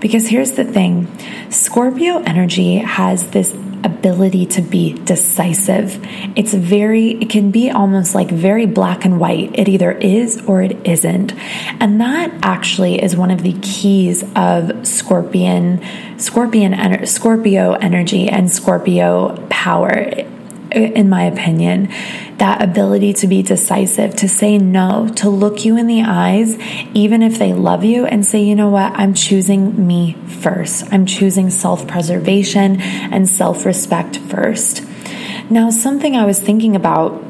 Because 0.00 0.28
here's 0.28 0.52
the 0.52 0.64
thing 0.64 1.08
Scorpio 1.50 2.18
energy 2.18 2.76
has 2.76 3.28
this 3.30 3.52
ability 3.84 4.46
to 4.46 4.62
be 4.62 4.92
decisive. 4.92 5.98
It's 6.36 6.54
very, 6.54 7.12
it 7.12 7.30
can 7.30 7.50
be 7.50 7.70
almost 7.70 8.14
like 8.14 8.28
very 8.30 8.66
black 8.66 9.04
and 9.04 9.20
white. 9.20 9.58
It 9.58 9.68
either 9.68 9.92
is 9.92 10.42
or 10.46 10.62
it 10.62 10.76
isn't. 10.86 11.34
And 11.80 12.00
that 12.00 12.32
actually 12.42 13.02
is 13.02 13.16
one 13.16 13.30
of 13.30 13.42
the 13.42 13.54
keys 13.60 14.24
of 14.34 14.86
Scorpion, 14.86 15.82
Scorpion, 16.18 17.06
Scorpio 17.06 17.72
energy 17.72 18.28
and 18.28 18.50
Scorpio 18.50 19.46
power 19.48 20.10
in 20.70 21.08
my 21.08 21.24
opinion, 21.24 21.88
that 22.38 22.62
ability 22.62 23.12
to 23.14 23.26
be 23.26 23.42
decisive, 23.42 24.14
to 24.16 24.28
say 24.28 24.58
no, 24.58 25.08
to 25.16 25.28
look 25.28 25.64
you 25.64 25.76
in 25.76 25.86
the 25.86 26.02
eyes, 26.02 26.58
even 26.94 27.22
if 27.22 27.38
they 27.38 27.52
love 27.52 27.84
you, 27.84 28.06
and 28.06 28.24
say, 28.24 28.42
you 28.42 28.54
know 28.54 28.68
what, 28.68 28.92
I'm 28.92 29.14
choosing 29.14 29.86
me 29.86 30.14
first. 30.40 30.92
I'm 30.92 31.06
choosing 31.06 31.50
self 31.50 31.86
preservation 31.86 32.80
and 32.80 33.28
self 33.28 33.64
respect 33.64 34.18
first. 34.18 34.82
Now, 35.50 35.70
something 35.70 36.16
I 36.16 36.26
was 36.26 36.40
thinking 36.40 36.76
about 36.76 37.27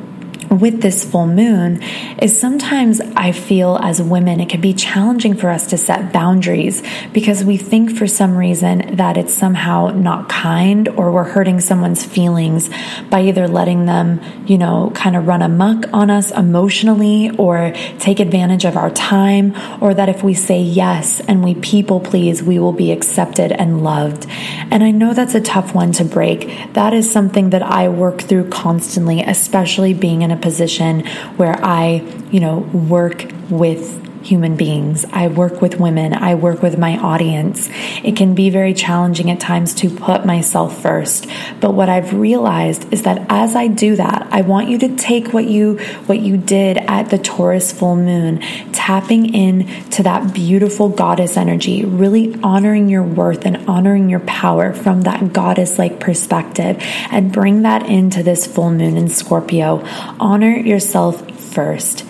with 0.50 0.80
this 0.80 1.04
full 1.04 1.26
moon 1.26 1.82
is 2.20 2.38
sometimes 2.38 3.00
I 3.00 3.32
feel 3.32 3.78
as 3.82 4.00
women 4.00 4.40
it 4.40 4.48
can 4.48 4.60
be 4.60 4.72
challenging 4.72 5.36
for 5.36 5.50
us 5.50 5.66
to 5.68 5.78
set 5.78 6.12
boundaries 6.12 6.82
because 7.12 7.44
we 7.44 7.56
think 7.56 7.96
for 7.96 8.06
some 8.06 8.36
reason 8.36 8.96
that 8.96 9.16
it's 9.16 9.34
somehow 9.34 9.88
not 9.88 10.28
kind 10.28 10.88
or 10.88 11.12
we're 11.12 11.24
hurting 11.24 11.60
someone's 11.60 12.04
feelings 12.04 12.70
by 13.10 13.22
either 13.22 13.46
letting 13.46 13.86
them, 13.86 14.20
you 14.46 14.58
know, 14.58 14.90
kind 14.94 15.16
of 15.16 15.26
run 15.26 15.42
amuck 15.42 15.84
on 15.92 16.10
us 16.10 16.30
emotionally 16.30 17.30
or 17.36 17.72
take 17.98 18.20
advantage 18.20 18.64
of 18.64 18.76
our 18.76 18.90
time 18.90 19.54
or 19.82 19.94
that 19.94 20.08
if 20.08 20.22
we 20.22 20.34
say 20.34 20.60
yes 20.60 21.20
and 21.20 21.44
we 21.44 21.54
people 21.56 22.00
please, 22.00 22.42
we 22.42 22.58
will 22.58 22.72
be 22.72 22.90
accepted 22.92 23.52
and 23.52 23.82
loved. 23.82 24.26
And 24.70 24.82
I 24.82 24.90
know 24.90 25.12
that's 25.14 25.34
a 25.34 25.40
tough 25.40 25.74
one 25.74 25.92
to 25.92 26.04
break. 26.04 26.72
That 26.72 26.94
is 26.94 27.10
something 27.10 27.50
that 27.50 27.62
I 27.62 27.88
work 27.88 28.22
through 28.22 28.48
constantly, 28.48 29.22
especially 29.22 29.94
being 29.94 30.22
in 30.22 30.30
a 30.30 30.37
position 30.40 31.06
where 31.36 31.58
I, 31.62 32.02
you 32.30 32.40
know, 32.40 32.58
work 32.58 33.30
with 33.50 34.07
human 34.22 34.56
beings. 34.56 35.04
I 35.12 35.28
work 35.28 35.60
with 35.60 35.78
women. 35.78 36.14
I 36.14 36.34
work 36.34 36.62
with 36.62 36.78
my 36.78 36.96
audience. 36.98 37.68
It 38.02 38.16
can 38.16 38.34
be 38.34 38.50
very 38.50 38.74
challenging 38.74 39.30
at 39.30 39.40
times 39.40 39.74
to 39.76 39.90
put 39.90 40.26
myself 40.26 40.80
first. 40.80 41.26
But 41.60 41.74
what 41.74 41.88
I've 41.88 42.12
realized 42.12 42.92
is 42.92 43.02
that 43.02 43.26
as 43.28 43.54
I 43.54 43.68
do 43.68 43.96
that, 43.96 44.28
I 44.30 44.42
want 44.42 44.68
you 44.68 44.78
to 44.78 44.96
take 44.96 45.32
what 45.32 45.46
you 45.46 45.78
what 46.06 46.20
you 46.20 46.36
did 46.36 46.78
at 46.78 47.10
the 47.10 47.18
Taurus 47.18 47.72
full 47.72 47.96
moon, 47.96 48.40
tapping 48.72 49.34
in 49.34 49.66
to 49.90 50.02
that 50.02 50.34
beautiful 50.34 50.88
goddess 50.88 51.36
energy, 51.36 51.84
really 51.84 52.34
honoring 52.42 52.88
your 52.88 53.02
worth 53.02 53.44
and 53.44 53.68
honoring 53.68 54.08
your 54.08 54.20
power 54.20 54.72
from 54.72 55.02
that 55.02 55.32
goddess-like 55.32 56.00
perspective 56.00 56.76
and 57.10 57.32
bring 57.32 57.62
that 57.62 57.86
into 57.86 58.22
this 58.22 58.46
full 58.46 58.70
moon 58.70 58.96
in 58.96 59.08
Scorpio. 59.08 59.82
Honor 60.18 60.56
yourself 60.56 61.30
first 61.30 62.07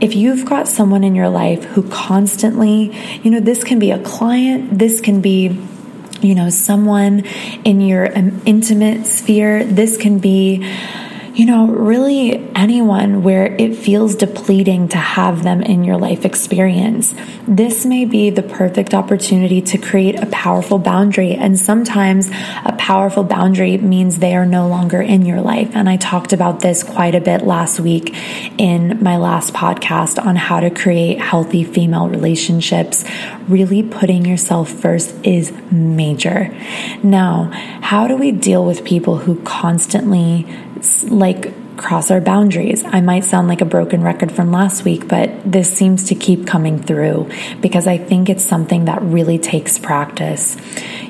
if 0.00 0.14
you've 0.14 0.44
got 0.44 0.68
someone 0.68 1.04
in 1.04 1.14
your 1.14 1.28
life 1.28 1.64
who 1.64 1.88
constantly, 1.88 2.94
you 3.22 3.30
know, 3.30 3.40
this 3.40 3.64
can 3.64 3.78
be 3.78 3.90
a 3.90 4.02
client, 4.02 4.78
this 4.78 5.00
can 5.00 5.20
be 5.20 5.60
you 6.22 6.34
know, 6.34 6.50
someone 6.50 7.24
in 7.64 7.80
your 7.80 8.16
um, 8.16 8.42
intimate 8.44 9.06
sphere. 9.06 9.64
This 9.64 9.96
can 9.96 10.18
be, 10.18 10.58
you 11.40 11.46
know, 11.46 11.68
really 11.68 12.34
anyone 12.54 13.22
where 13.22 13.46
it 13.46 13.74
feels 13.74 14.14
depleting 14.14 14.86
to 14.88 14.98
have 14.98 15.42
them 15.42 15.62
in 15.62 15.84
your 15.84 15.96
life 15.96 16.26
experience. 16.26 17.14
This 17.48 17.86
may 17.86 18.04
be 18.04 18.28
the 18.28 18.42
perfect 18.42 18.92
opportunity 18.92 19.62
to 19.62 19.78
create 19.78 20.16
a 20.16 20.26
powerful 20.26 20.78
boundary. 20.78 21.32
And 21.32 21.58
sometimes 21.58 22.28
a 22.66 22.74
powerful 22.76 23.24
boundary 23.24 23.78
means 23.78 24.18
they 24.18 24.34
are 24.34 24.44
no 24.44 24.68
longer 24.68 25.00
in 25.00 25.24
your 25.24 25.40
life. 25.40 25.74
And 25.74 25.88
I 25.88 25.96
talked 25.96 26.34
about 26.34 26.60
this 26.60 26.82
quite 26.82 27.14
a 27.14 27.22
bit 27.22 27.40
last 27.40 27.80
week 27.80 28.14
in 28.58 29.02
my 29.02 29.16
last 29.16 29.54
podcast 29.54 30.22
on 30.22 30.36
how 30.36 30.60
to 30.60 30.68
create 30.68 31.20
healthy 31.20 31.64
female 31.64 32.10
relationships. 32.10 33.02
Really 33.48 33.82
putting 33.82 34.26
yourself 34.26 34.68
first 34.68 35.14
is 35.24 35.54
major. 35.70 36.54
Now, 37.02 37.44
how 37.80 38.08
do 38.08 38.16
we 38.18 38.30
deal 38.30 38.66
with 38.66 38.84
people 38.84 39.16
who 39.16 39.40
constantly 39.40 40.46
like 41.04 41.29
cross 41.80 42.10
our 42.10 42.20
boundaries. 42.20 42.84
I 42.84 43.00
might 43.00 43.24
sound 43.24 43.48
like 43.48 43.62
a 43.62 43.64
broken 43.64 44.02
record 44.02 44.30
from 44.30 44.52
last 44.52 44.84
week, 44.84 45.08
but 45.08 45.30
this 45.50 45.72
seems 45.72 46.08
to 46.08 46.14
keep 46.14 46.46
coming 46.46 46.82
through 46.82 47.30
because 47.60 47.86
I 47.86 47.96
think 47.96 48.28
it's 48.28 48.44
something 48.44 48.84
that 48.84 49.00
really 49.02 49.38
takes 49.38 49.78
practice. 49.78 50.56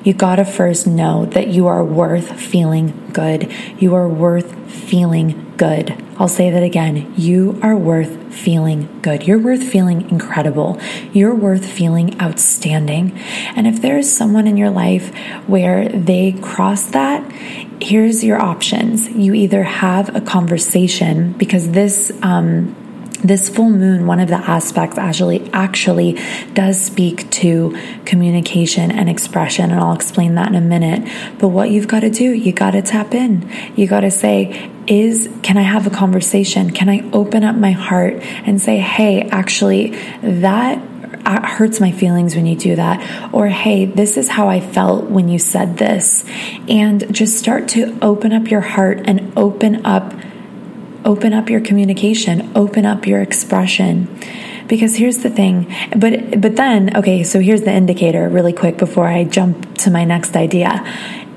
You 0.05 0.15
gotta 0.15 0.45
first 0.45 0.87
know 0.87 1.27
that 1.27 1.49
you 1.49 1.67
are 1.67 1.85
worth 1.85 2.41
feeling 2.41 3.11
good. 3.13 3.53
You 3.79 3.95
are 3.95 4.09
worth 4.09 4.71
feeling 4.71 5.55
good. 5.57 5.95
I'll 6.19 6.29
say 6.29 6.51
that 6.51 6.63
again. 6.63 7.15
You 7.17 7.59
are 7.63 7.77
worth 7.77 8.20
feeling 8.31 9.01
good. 9.03 9.27
You're 9.27 9.39
worth 9.39 9.63
feeling 9.63 10.09
incredible. 10.11 10.81
You're 11.13 11.35
worth 11.35 11.67
feeling 11.67 12.21
outstanding. 12.21 13.19
And 13.57 13.67
if 13.67 13.83
there 13.83 13.99
is 13.99 14.15
someone 14.15 14.47
in 14.47 14.57
your 14.57 14.71
life 14.71 15.15
where 15.47 15.89
they 15.89 16.33
cross 16.33 16.91
that, 16.91 17.31
here's 17.81 18.23
your 18.23 18.41
options. 18.41 19.09
You 19.09 19.35
either 19.35 19.63
have 19.63 20.15
a 20.15 20.21
conversation 20.21 21.33
because 21.33 21.71
this, 21.71 22.13
um, 22.23 22.77
this 23.23 23.49
full 23.49 23.71
moon 23.71 24.07
one 24.07 24.21
of 24.21 24.29
the 24.29 24.37
aspects 24.37 24.99
actually 24.99 25.51
actually 25.53 26.19
does 26.55 26.81
speak 26.81 27.31
to 27.31 27.77
communication 28.05 28.91
and 28.91 29.09
expression 29.09 29.71
and 29.71 29.81
I'll 29.81 29.95
explain 29.95 30.35
that 30.37 30.49
in 30.49 30.55
a 30.55 30.61
minute 30.61 31.11
but 31.39 31.49
what 31.49 31.71
you've 31.71 31.89
got 31.89 32.01
to 32.01 32.11
do 32.11 32.33
you 32.33 32.53
got 32.53 32.73
to 32.73 32.83
tap 32.83 33.15
in 33.15 33.51
you 33.77 33.87
got 33.87 34.01
to 34.01 34.11
say 34.11 34.71
is 34.87 35.29
can 35.43 35.57
I 35.57 35.63
have 35.63 35.87
a 35.87 35.91
conversation 35.91 36.71
can 36.71 36.89
I 36.89 37.09
open 37.13 37.45
up 37.45 37.57
my 37.57 37.73
heart 37.73 38.15
and 38.47 38.61
say 38.61 38.79
hey 38.79 39.23
actually 39.31 39.91
that 40.23 40.83
it 41.27 41.45
hurts 41.45 41.81
my 41.81 41.93
feelings 41.93 42.35
when 42.35 42.47
you 42.47 42.57
do 42.57 42.77
that. 42.77 43.33
Or, 43.33 43.47
hey, 43.47 43.85
this 43.85 44.17
is 44.17 44.29
how 44.29 44.49
I 44.49 44.61
felt 44.61 45.05
when 45.05 45.29
you 45.29 45.39
said 45.39 45.77
this. 45.77 46.25
And 46.69 47.15
just 47.15 47.39
start 47.39 47.69
to 47.69 47.99
open 48.03 48.33
up 48.33 48.51
your 48.51 48.63
heart 48.63 49.03
and 49.05 49.33
open 49.37 49.85
up 49.85 50.13
open 51.05 51.33
up 51.33 51.51
your 51.51 51.61
communication, 51.61 52.53
open 52.57 52.85
up 52.85 53.07
your 53.07 53.21
expression. 53.21 54.09
Because 54.69 54.95
here's 54.95 55.19
the 55.19 55.31
thing, 55.31 55.67
but 55.97 56.41
but 56.41 56.55
then 56.55 56.97
okay, 56.97 57.25
so 57.25 57.41
here's 57.41 57.63
the 57.63 57.73
indicator 57.73 58.29
really 58.29 58.53
quick 58.53 58.79
before 58.79 59.09
I 59.09 59.25
jump 59.25 59.79
to 59.79 59.91
my 59.91 60.05
next 60.05 60.37
idea. 60.37 60.85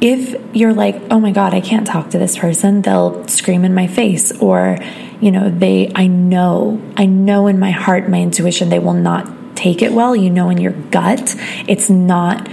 If 0.02 0.36
you're 0.56 0.74
like, 0.74 1.02
"Oh 1.10 1.20
my 1.20 1.32
god, 1.32 1.54
I 1.56 1.62
can't 1.62 1.88
talk 1.88 2.12
to 2.12 2.20
this 2.20 2.38
person. 2.38 2.84
They'll 2.84 3.28
scream 3.28 3.66
in 3.66 3.74
my 3.74 3.88
face," 3.88 4.32
or 4.40 4.78
you 5.20 5.32
know, 5.32 5.50
they 5.50 5.92
I 5.96 6.06
know, 6.06 6.80
I 6.96 7.08
know 7.08 7.48
in 7.48 7.58
my 7.58 7.72
heart, 7.72 8.08
my 8.08 8.22
intuition 8.22 8.70
they 8.70 8.80
will 8.80 8.94
not 8.94 9.56
take 9.56 9.82
it 9.82 9.94
well, 9.94 10.16
you 10.16 10.30
know 10.30 10.50
in 10.50 10.60
your 10.60 10.74
gut 10.92 11.36
it's 11.68 11.90
not 11.90 12.48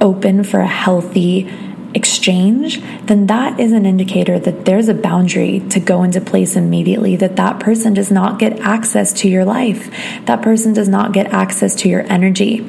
open 0.00 0.44
for 0.44 0.60
a 0.60 0.66
healthy 0.66 1.50
exchange, 1.94 2.82
then 3.06 3.26
that 3.26 3.58
is 3.58 3.72
an 3.72 3.86
indicator 3.86 4.38
that 4.38 4.64
there's 4.64 4.88
a 4.88 4.94
boundary 4.94 5.60
to 5.70 5.80
go 5.80 6.02
into 6.02 6.20
place 6.20 6.56
immediately, 6.56 7.16
that 7.16 7.36
that 7.36 7.60
person 7.60 7.94
does 7.94 8.10
not 8.10 8.38
get 8.38 8.58
access 8.60 9.12
to 9.12 9.28
your 9.28 9.44
life. 9.44 9.90
That 10.26 10.42
person 10.42 10.72
does 10.72 10.88
not 10.88 11.12
get 11.12 11.28
access 11.28 11.74
to 11.76 11.88
your 11.88 12.02
energy. 12.12 12.66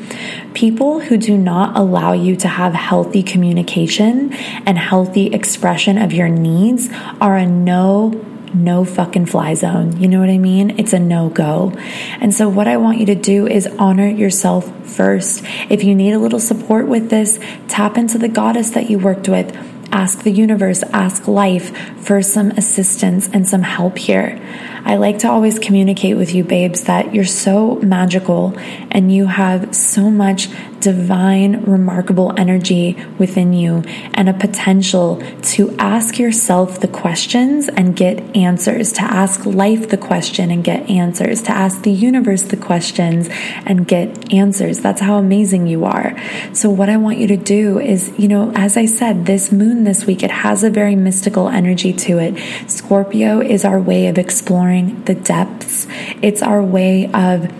People 0.54 1.00
who 1.00 1.18
do 1.18 1.38
not 1.38 1.78
allow 1.78 2.14
you 2.14 2.36
to 2.38 2.48
have 2.48 2.74
healthy 2.74 3.24
communication 3.24 4.34
and 4.34 4.78
healthy 4.78 5.28
expression 5.28 5.98
of 5.98 6.14
your 6.14 6.30
needs 6.30 6.90
are 7.20 7.36
a 7.36 7.46
no 7.46 8.26
no 8.54 8.86
fucking 8.86 9.26
fly 9.26 9.54
zone. 9.54 10.00
You 10.00 10.08
know 10.08 10.20
what 10.20 10.30
I 10.30 10.38
mean? 10.38 10.80
It's 10.80 10.94
a 10.94 11.00
no 11.00 11.30
go. 11.30 11.74
And 12.20 12.34
so, 12.34 12.50
what 12.50 12.68
I 12.68 12.78
want 12.78 13.00
you 13.00 13.06
to 13.08 13.16
do 13.16 13.48
is 13.48 13.68
honor 13.80 14.08
yourself 14.08 14.88
first. 14.88 15.44
If 15.70 15.84
you 15.84 15.96
need 15.96 16.14
a 16.14 16.20
little 16.20 16.40
support 16.40 16.88
with 16.88 17.10
this, 17.10 17.40
tap 17.68 17.98
into 17.98 18.18
the 18.18 18.28
goddess 18.28 18.72
that 18.72 18.90
you 18.90 19.00
worked 19.00 19.30
with. 19.30 19.56
Ask 19.92 20.22
the 20.22 20.32
universe, 20.32 20.84
ask 20.94 21.28
life 21.28 21.76
for 22.06 22.22
some 22.22 22.52
assistance 22.52 23.28
and 23.34 23.48
some 23.48 23.64
help 23.64 23.98
here. 23.98 24.40
I 24.86 24.98
like 24.98 25.20
to 25.20 25.30
always 25.30 25.58
communicate 25.58 26.16
with 26.16 26.34
you, 26.36 26.44
babes, 26.44 26.84
that 26.84 27.14
you're 27.14 27.26
so 27.26 27.76
magical 27.76 28.54
and 28.92 29.14
you 29.14 29.26
have 29.26 29.76
so 29.76 30.12
much 30.12 30.48
divine, 30.80 31.64
remarkable 31.64 32.34
energy 32.38 32.98
within 33.18 33.54
you 33.54 33.84
and 34.14 34.30
a 34.30 34.34
potential 34.34 35.22
to 35.42 35.76
ask 35.78 36.20
yourself 36.20 36.80
the 36.80 36.88
questions 36.88 37.68
and 37.70 37.96
get 37.96 38.36
answers, 38.36 38.94
to 38.94 39.02
ask 39.02 39.46
life 39.46 39.90
the 39.90 39.98
question 39.98 40.52
and 40.52 40.64
get 40.64 40.90
answers, 40.90 41.42
to 41.44 41.52
ask 41.52 41.84
the 41.84 41.92
universe 41.92 42.44
the 42.44 42.58
questions 42.58 43.30
and 43.66 43.88
get 43.88 44.34
answers. 44.34 44.80
That's 44.80 45.02
how 45.02 45.18
amazing 45.18 45.68
you 45.68 45.86
are. 45.86 46.16
So, 46.54 46.70
what 46.70 46.90
I 46.90 46.98
want 46.98 47.18
you 47.18 47.28
to 47.28 47.38
do 47.38 47.80
is, 47.80 48.12
you 48.18 48.28
know, 48.28 48.52
as 48.56 48.78
I 48.78 48.86
said, 48.86 49.26
this 49.26 49.52
moon 49.52 49.84
this 49.84 50.06
week, 50.06 50.24
it 50.24 50.32
has 50.32 50.64
a 50.64 50.70
very 50.70 50.96
mystical 50.96 51.50
energy 51.50 51.94
to 51.94 52.20
it. 52.20 52.70
Scorpio 52.70 53.42
is 53.42 53.66
our 53.66 53.80
way 53.80 54.08
of 54.08 54.18
exploring 54.18 55.04
the 55.04 55.16
depths, 55.16 55.88
it's 56.22 56.42
our 56.42 56.62
way 56.62 57.12
of 57.12 57.52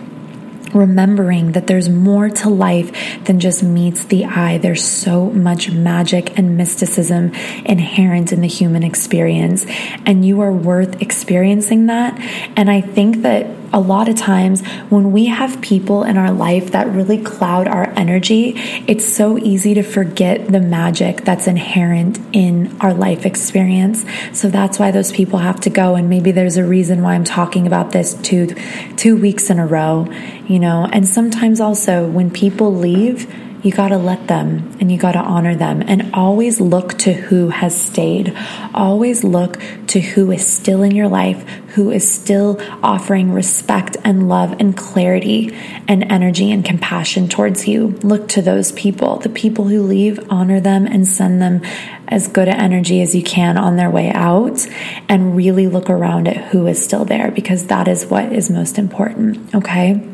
remembering 0.74 1.52
that 1.52 1.66
there's 1.66 1.88
more 1.88 2.28
to 2.28 2.48
life 2.48 3.24
than 3.24 3.40
just 3.40 3.62
meets 3.62 4.04
the 4.04 4.24
eye. 4.24 4.58
There's 4.58 4.84
so 4.84 5.30
much 5.30 5.70
magic 5.70 6.38
and 6.38 6.56
mysticism 6.56 7.32
inherent 7.64 8.32
in 8.32 8.40
the 8.40 8.48
human 8.48 8.82
experience, 8.82 9.66
and 10.06 10.24
you 10.24 10.40
are 10.40 10.52
worth 10.52 11.00
experiencing 11.02 11.86
that. 11.86 12.18
And 12.56 12.70
I 12.70 12.80
think 12.80 13.22
that 13.22 13.59
a 13.72 13.80
lot 13.80 14.08
of 14.08 14.16
times 14.16 14.66
when 14.88 15.12
we 15.12 15.26
have 15.26 15.60
people 15.60 16.02
in 16.02 16.16
our 16.16 16.32
life 16.32 16.72
that 16.72 16.88
really 16.88 17.22
cloud 17.22 17.68
our 17.68 17.88
energy, 17.96 18.54
it's 18.86 19.06
so 19.06 19.38
easy 19.38 19.74
to 19.74 19.82
forget 19.82 20.48
the 20.48 20.60
magic 20.60 21.18
that's 21.22 21.46
inherent 21.46 22.18
in 22.32 22.76
our 22.80 22.92
life 22.92 23.24
experience. 23.24 24.04
So 24.32 24.48
that's 24.48 24.78
why 24.78 24.90
those 24.90 25.12
people 25.12 25.38
have 25.38 25.60
to 25.60 25.70
go. 25.70 25.94
And 25.94 26.10
maybe 26.10 26.32
there's 26.32 26.56
a 26.56 26.64
reason 26.64 27.02
why 27.02 27.14
I'm 27.14 27.24
talking 27.24 27.66
about 27.66 27.92
this 27.92 28.14
two, 28.14 28.54
two 28.96 29.16
weeks 29.16 29.50
in 29.50 29.58
a 29.58 29.66
row, 29.66 30.08
you 30.48 30.58
know, 30.58 30.88
and 30.92 31.06
sometimes 31.06 31.60
also 31.60 32.08
when 32.08 32.30
people 32.30 32.74
leave, 32.74 33.32
you 33.62 33.70
got 33.72 33.88
to 33.88 33.98
let 33.98 34.26
them 34.26 34.76
and 34.80 34.90
you 34.90 34.98
got 34.98 35.12
to 35.12 35.18
honor 35.18 35.54
them 35.54 35.82
and 35.82 36.14
always 36.14 36.60
look 36.60 36.96
to 36.98 37.12
who 37.12 37.50
has 37.50 37.78
stayed. 37.78 38.36
Always 38.74 39.22
look 39.22 39.60
to 39.88 40.00
who 40.00 40.30
is 40.30 40.46
still 40.46 40.82
in 40.82 40.94
your 40.94 41.08
life, 41.08 41.42
who 41.74 41.90
is 41.90 42.10
still 42.10 42.58
offering 42.82 43.32
respect 43.32 43.96
and 44.04 44.28
love 44.28 44.56
and 44.58 44.76
clarity 44.76 45.54
and 45.88 46.10
energy 46.10 46.50
and 46.50 46.64
compassion 46.64 47.28
towards 47.28 47.68
you. 47.68 47.88
Look 48.02 48.28
to 48.28 48.42
those 48.42 48.72
people. 48.72 49.16
The 49.16 49.28
people 49.28 49.66
who 49.66 49.82
leave, 49.82 50.20
honor 50.30 50.60
them 50.60 50.86
and 50.86 51.06
send 51.06 51.42
them 51.42 51.62
as 52.08 52.28
good 52.28 52.48
an 52.48 52.54
energy 52.54 53.02
as 53.02 53.14
you 53.14 53.22
can 53.22 53.56
on 53.56 53.76
their 53.76 53.90
way 53.90 54.10
out 54.10 54.66
and 55.08 55.36
really 55.36 55.68
look 55.68 55.90
around 55.90 56.28
at 56.28 56.36
who 56.36 56.66
is 56.66 56.82
still 56.82 57.04
there 57.04 57.30
because 57.30 57.66
that 57.66 57.88
is 57.88 58.06
what 58.06 58.32
is 58.32 58.50
most 58.50 58.78
important. 58.78 59.54
Okay. 59.54 60.06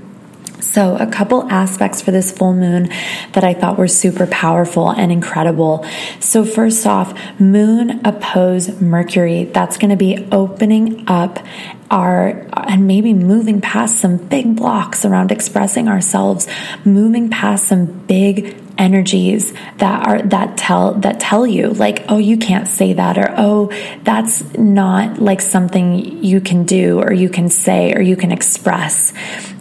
So, 0.77 0.95
a 0.95 1.07
couple 1.07 1.51
aspects 1.51 2.03
for 2.03 2.11
this 2.11 2.31
full 2.31 2.53
moon 2.53 2.91
that 3.33 3.43
I 3.43 3.55
thought 3.55 3.79
were 3.79 3.89
super 3.89 4.27
powerful 4.27 4.91
and 4.91 5.11
incredible. 5.11 5.87
So, 6.21 6.45
first 6.45 6.87
off, 6.87 7.19
moon 7.41 8.05
oppose 8.05 8.79
Mercury. 8.79 9.45
That's 9.45 9.79
going 9.79 9.89
to 9.89 9.97
be 9.97 10.29
opening 10.31 11.05
up 11.09 11.39
our 11.91 12.47
and 12.53 12.87
maybe 12.87 13.15
moving 13.15 13.62
past 13.62 14.01
some 14.01 14.19
big 14.19 14.55
blocks 14.55 15.07
around 15.07 15.33
expressing 15.33 15.89
ourselves, 15.89 16.47
moving 16.85 17.31
past 17.31 17.69
some 17.69 17.87
big 17.87 18.65
energies 18.79 19.53
that 19.79 20.07
are 20.07 20.23
that 20.23 20.57
tell 20.57 20.95
that 20.95 21.21
tell 21.21 21.47
you 21.47 21.71
like 21.71 22.05
oh 22.09 22.19
you 22.19 22.37
can't 22.37 22.69
say 22.69 22.93
that 22.93 23.17
or 23.19 23.33
oh 23.37 23.71
that's 24.03 24.43
not 24.57 25.19
like 25.21 25.41
something 25.41 26.23
you 26.23 26.41
can 26.41 26.65
do 26.65 27.01
or 27.01 27.12
you 27.12 27.29
can 27.29 27.49
say 27.49 27.93
or 27.95 28.01
you 28.01 28.17
can 28.17 28.33
express 28.33 29.12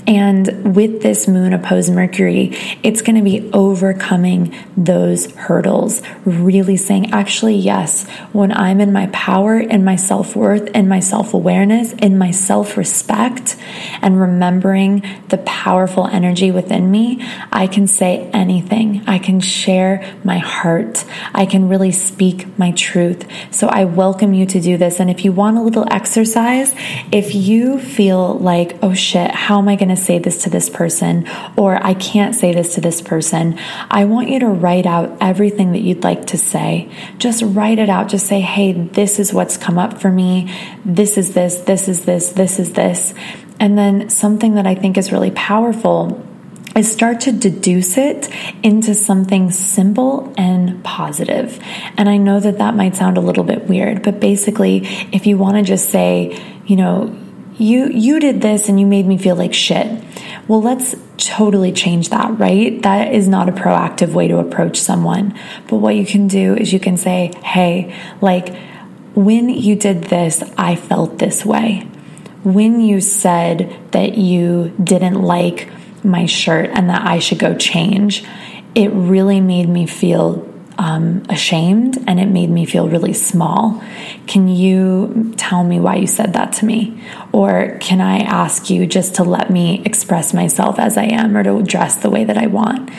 And 0.07 0.75
with 0.75 1.01
this 1.01 1.27
moon 1.27 1.53
opposed 1.53 1.91
Mercury, 1.91 2.51
it's 2.83 3.01
going 3.01 3.15
to 3.15 3.23
be 3.23 3.49
overcoming 3.53 4.55
those 4.77 5.31
hurdles, 5.33 6.03
really 6.25 6.77
saying, 6.77 7.11
actually, 7.11 7.55
yes, 7.55 8.07
when 8.31 8.51
I'm 8.51 8.81
in 8.81 8.93
my 8.93 9.07
power, 9.07 9.55
and 9.55 9.83
my 9.83 9.95
self 9.95 10.35
worth, 10.35 10.69
and 10.75 10.87
my 10.87 10.99
self 10.99 11.33
awareness, 11.33 11.93
and 11.97 12.19
my 12.19 12.29
self 12.31 12.77
respect, 12.77 13.57
and 14.01 14.19
remembering 14.19 15.03
the 15.29 15.39
powerful 15.39 16.05
energy 16.05 16.51
within 16.51 16.91
me, 16.91 17.25
I 17.51 17.65
can 17.65 17.87
say 17.87 18.29
anything. 18.31 19.03
I 19.07 19.19
can 19.19 19.39
share 19.39 20.15
my 20.23 20.37
heart. 20.37 21.05
I 21.33 21.45
can 21.45 21.69
really 21.69 21.91
speak 21.91 22.57
my 22.57 22.71
truth. 22.71 23.25
So 23.51 23.67
I 23.67 23.85
welcome 23.85 24.33
you 24.33 24.45
to 24.47 24.59
do 24.59 24.77
this. 24.77 24.99
And 24.99 25.09
if 25.09 25.23
you 25.23 25.31
want 25.31 25.57
a 25.57 25.61
little 25.61 25.85
exercise, 25.91 26.73
if 27.11 27.35
you 27.35 27.79
feel 27.79 28.37
like, 28.39 28.77
oh 28.81 28.93
shit, 28.93 29.31
how 29.31 29.59
am 29.59 29.67
I 29.67 29.75
going 29.75 29.89
to 29.89 29.95
say 29.95 30.19
this 30.19 30.43
to 30.43 30.49
this 30.49 30.69
person? 30.69 31.27
Or 31.57 31.83
I 31.85 31.93
can't 31.93 32.35
say 32.35 32.53
this 32.53 32.75
to 32.75 32.81
this 32.81 33.01
person. 33.01 33.57
I 33.89 34.05
want 34.05 34.29
you 34.29 34.39
to 34.39 34.47
write 34.47 34.85
out 34.85 35.17
everything 35.21 35.73
that 35.73 35.81
you'd 35.81 36.03
like 36.03 36.27
to 36.27 36.37
say. 36.37 36.89
Just 37.17 37.43
write 37.43 37.79
it 37.79 37.89
out. 37.89 38.09
Just 38.09 38.27
say, 38.27 38.41
hey, 38.41 38.71
this 38.73 39.19
is 39.19 39.33
what's 39.33 39.57
come 39.57 39.77
up 39.77 40.01
for 40.01 40.11
me. 40.11 40.51
This 40.83 41.17
is 41.17 41.33
this, 41.33 41.55
this 41.61 41.87
is 41.87 42.05
this, 42.05 42.29
this 42.31 42.59
is 42.59 42.73
this. 42.73 43.13
And 43.59 43.77
then 43.77 44.09
something 44.09 44.55
that 44.55 44.67
I 44.67 44.75
think 44.75 44.97
is 44.97 45.11
really 45.11 45.31
powerful 45.31 46.25
is 46.75 46.91
start 46.91 47.21
to 47.21 47.31
deduce 47.31 47.97
it 47.97 48.29
into 48.61 48.93
something 48.93 49.49
simple 49.49 50.33
and 50.37 50.83
positive. 50.83 51.59
And 51.97 52.09
I 52.09 52.17
know 52.17 52.39
that 52.39 52.57
that 52.57 52.75
might 52.75 52.95
sound 52.95 53.17
a 53.17 53.21
little 53.21 53.45
bit 53.45 53.65
weird, 53.67 54.03
but 54.03 54.19
basically, 54.19 54.85
if 55.11 55.25
you 55.25 55.37
want 55.37 55.57
to 55.57 55.63
just 55.63 55.89
say, 55.89 56.37
you 56.65 56.75
know, 56.75 57.15
you 57.57 57.87
you 57.87 58.19
did 58.19 58.41
this 58.41 58.67
and 58.67 58.79
you 58.79 58.85
made 58.85 59.05
me 59.05 59.17
feel 59.17 59.35
like 59.35 59.53
shit. 59.53 60.03
Well, 60.47 60.61
let's 60.61 60.95
totally 61.17 61.71
change 61.71 62.09
that, 62.09 62.37
right? 62.37 62.81
That 62.81 63.13
is 63.13 63.27
not 63.27 63.47
a 63.47 63.53
proactive 63.53 64.11
way 64.11 64.27
to 64.27 64.37
approach 64.39 64.77
someone. 64.77 65.37
But 65.69 65.77
what 65.77 65.95
you 65.95 66.05
can 66.05 66.27
do 66.27 66.55
is 66.55 66.73
you 66.73 66.79
can 66.79 66.97
say, 66.97 67.31
"Hey, 67.43 67.95
like 68.19 68.53
when 69.15 69.47
you 69.47 69.77
did 69.77 70.05
this, 70.05 70.43
I 70.57 70.75
felt 70.75 71.19
this 71.19 71.45
way." 71.45 71.87
When 72.43 72.81
you 72.81 72.99
said 72.99 73.73
that 73.91 74.17
you 74.17 74.73
didn't 74.83 75.21
like 75.21 75.69
my 76.05 76.25
shirt 76.25 76.69
and 76.73 76.89
that 76.89 77.05
I 77.05 77.19
should 77.19 77.39
go 77.39 77.55
change, 77.55 78.23
it 78.73 78.89
really 78.89 79.41
made 79.41 79.67
me 79.67 79.85
feel 79.87 80.51
um, 80.77 81.23
ashamed 81.29 81.97
and 82.07 82.19
it 82.19 82.25
made 82.27 82.49
me 82.49 82.65
feel 82.65 82.89
really 82.89 83.13
small. 83.13 83.81
Can 84.27 84.47
you 84.47 85.33
tell 85.37 85.63
me 85.63 85.79
why 85.79 85.95
you 85.95 86.07
said 86.07 86.33
that 86.33 86.53
to 86.53 86.65
me? 86.65 87.01
Or 87.31 87.77
can 87.79 88.01
I 88.01 88.19
ask 88.19 88.69
you 88.69 88.85
just 88.85 89.15
to 89.15 89.23
let 89.23 89.49
me 89.49 89.81
express 89.85 90.33
myself 90.33 90.79
as 90.79 90.97
I 90.97 91.05
am 91.05 91.37
or 91.37 91.43
to 91.43 91.63
dress 91.63 91.97
the 91.97 92.09
way 92.09 92.25
that 92.25 92.37
I 92.37 92.47
want? 92.47 92.89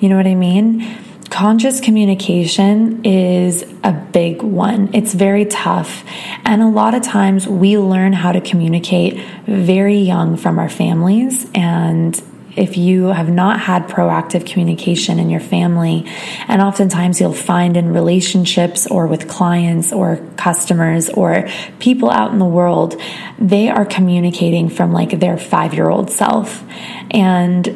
You 0.00 0.08
know 0.08 0.16
what 0.16 0.26
I 0.26 0.34
mean? 0.34 0.98
Conscious 1.30 1.80
communication 1.80 3.04
is 3.04 3.62
a 3.84 3.92
big 3.92 4.42
one. 4.42 4.88
It's 4.94 5.12
very 5.12 5.44
tough. 5.44 6.02
And 6.44 6.62
a 6.62 6.68
lot 6.68 6.94
of 6.94 7.02
times 7.02 7.46
we 7.46 7.76
learn 7.76 8.14
how 8.14 8.32
to 8.32 8.40
communicate 8.40 9.22
very 9.46 9.98
young 9.98 10.38
from 10.38 10.58
our 10.58 10.70
families 10.70 11.46
and 11.54 12.20
if 12.56 12.76
you 12.76 13.06
have 13.06 13.28
not 13.28 13.60
had 13.60 13.88
proactive 13.88 14.46
communication 14.46 15.18
in 15.18 15.30
your 15.30 15.40
family, 15.40 16.04
and 16.48 16.62
oftentimes 16.62 17.20
you'll 17.20 17.32
find 17.32 17.76
in 17.76 17.92
relationships 17.92 18.86
or 18.86 19.06
with 19.06 19.28
clients 19.28 19.92
or 19.92 20.16
customers 20.36 21.08
or 21.10 21.48
people 21.78 22.10
out 22.10 22.32
in 22.32 22.38
the 22.38 22.44
world, 22.44 23.00
they 23.38 23.68
are 23.68 23.84
communicating 23.84 24.68
from 24.68 24.92
like 24.92 25.20
their 25.20 25.38
five 25.38 25.74
year 25.74 25.88
old 25.88 26.10
self. 26.10 26.64
And 27.10 27.66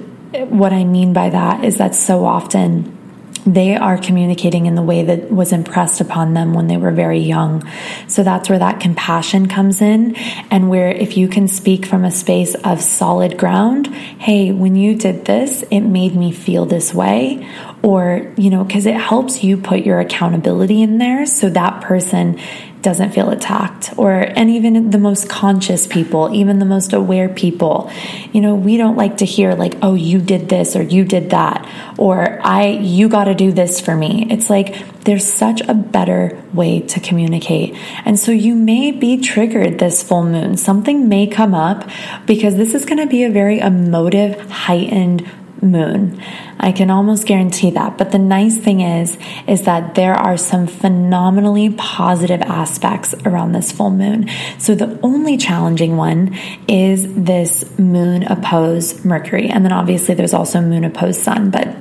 what 0.49 0.73
I 0.73 0.85
mean 0.85 1.13
by 1.13 1.31
that 1.31 1.65
is 1.65 1.79
that 1.79 1.95
so 1.95 2.25
often 2.25 2.99
they 3.45 3.75
are 3.75 3.99
communicating 3.99 4.67
in 4.67 4.75
the 4.75 4.83
way 4.83 5.03
that 5.03 5.31
was 5.31 5.53
impressed 5.53 6.01
upon 6.01 6.35
them 6.35 6.55
when 6.55 6.69
they 6.69 6.77
were 6.77 6.93
very 6.93 7.19
young. 7.19 7.69
So 8.07 8.23
that's 8.23 8.49
where 8.49 8.59
that 8.59 8.81
compassion 8.81 9.49
comes 9.49 9.81
in. 9.81 10.15
And 10.51 10.71
where 10.71 10.91
if 10.91 11.17
you 11.17 11.29
can 11.29 11.49
speak 11.49 11.87
from 11.87 12.05
a 12.05 12.11
space 12.11 12.55
of 12.55 12.81
solid 12.81 13.39
ground, 13.39 13.89
hey, 13.89 14.53
when 14.53 14.77
you 14.77 14.95
did 14.95 15.25
this, 15.25 15.63
it 15.71 15.81
made 15.81 16.15
me 16.15 16.33
feel 16.33 16.67
this 16.67 16.95
way. 16.95 17.49
Or, 17.83 18.33
you 18.37 18.51
know, 18.51 18.63
because 18.63 18.87
it 18.87 18.95
helps 18.95 19.43
you 19.43 19.57
put 19.57 19.81
your 19.81 19.99
accountability 19.99 20.83
in 20.83 20.99
there 20.99 21.27
so 21.27 21.51
that 21.51 21.83
person 21.83 22.39
doesn't 22.83 23.12
feel 23.12 23.31
attacked 23.31 23.90
or 23.97 24.12
and 24.12 24.51
even 24.51 24.90
the 24.90 24.99
most 24.99 25.29
conscious 25.29 25.87
people 25.87 26.33
even 26.35 26.59
the 26.59 26.64
most 26.64 26.92
aware 26.92 27.29
people. 27.29 27.90
You 28.33 28.40
know 28.40 28.55
we 28.55 28.77
don't 28.77 28.97
like 28.97 29.18
to 29.18 29.25
hear 29.25 29.55
like 29.55 29.75
oh 29.83 29.95
you 29.95 30.21
did 30.21 30.49
this 30.49 30.77
or 30.77 30.83
you 30.83 31.05
did 31.05 31.31
that 31.31 31.68
or 31.99 32.40
i 32.42 32.66
you 32.68 33.09
got 33.09 33.25
to 33.25 33.35
do 33.35 33.53
this 33.53 33.81
for 33.81 33.95
me. 33.95 34.27
It's 34.31 34.51
like 34.51 35.03
there's 35.05 35.25
such 35.25 35.61
a 35.62 35.75
better 35.75 36.42
way 36.53 36.81
to 36.81 37.01
communicate. 37.01 37.75
And 38.05 38.18
so 38.18 38.31
you 38.31 38.55
may 38.55 38.92
be 38.92 39.21
triggered 39.21 39.79
this 39.79 40.03
full 40.03 40.25
moon. 40.25 40.57
Something 40.57 41.09
may 41.09 41.27
come 41.27 41.55
up 41.55 41.88
because 42.27 42.57
this 42.57 42.75
is 42.75 42.85
going 42.85 42.99
to 42.99 43.07
be 43.07 43.25
a 43.25 43.31
very 43.31 43.59
emotive 43.59 44.40
heightened 44.51 45.29
moon. 45.62 46.20
I 46.59 46.72
can 46.72 46.90
almost 46.90 47.27
guarantee 47.27 47.70
that. 47.70 47.96
But 47.96 48.11
the 48.11 48.18
nice 48.18 48.57
thing 48.57 48.81
is, 48.81 49.16
is 49.46 49.62
that 49.62 49.94
there 49.94 50.14
are 50.14 50.37
some 50.37 50.66
phenomenally 50.66 51.70
positive 51.70 52.42
aspects 52.42 53.14
around 53.25 53.53
this 53.53 53.72
full 53.72 53.90
moon. 53.90 54.29
So 54.59 54.75
the 54.75 54.98
only 55.03 55.37
challenging 55.37 55.96
one 55.96 56.37
is 56.68 57.12
this 57.14 57.79
moon 57.79 58.25
opposed 58.25 59.05
Mercury. 59.05 59.48
And 59.48 59.64
then 59.64 59.72
obviously 59.72 60.14
there's 60.14 60.35
also 60.35 60.61
moon 60.61 60.85
opposed 60.85 61.20
sun, 61.20 61.51
but 61.51 61.77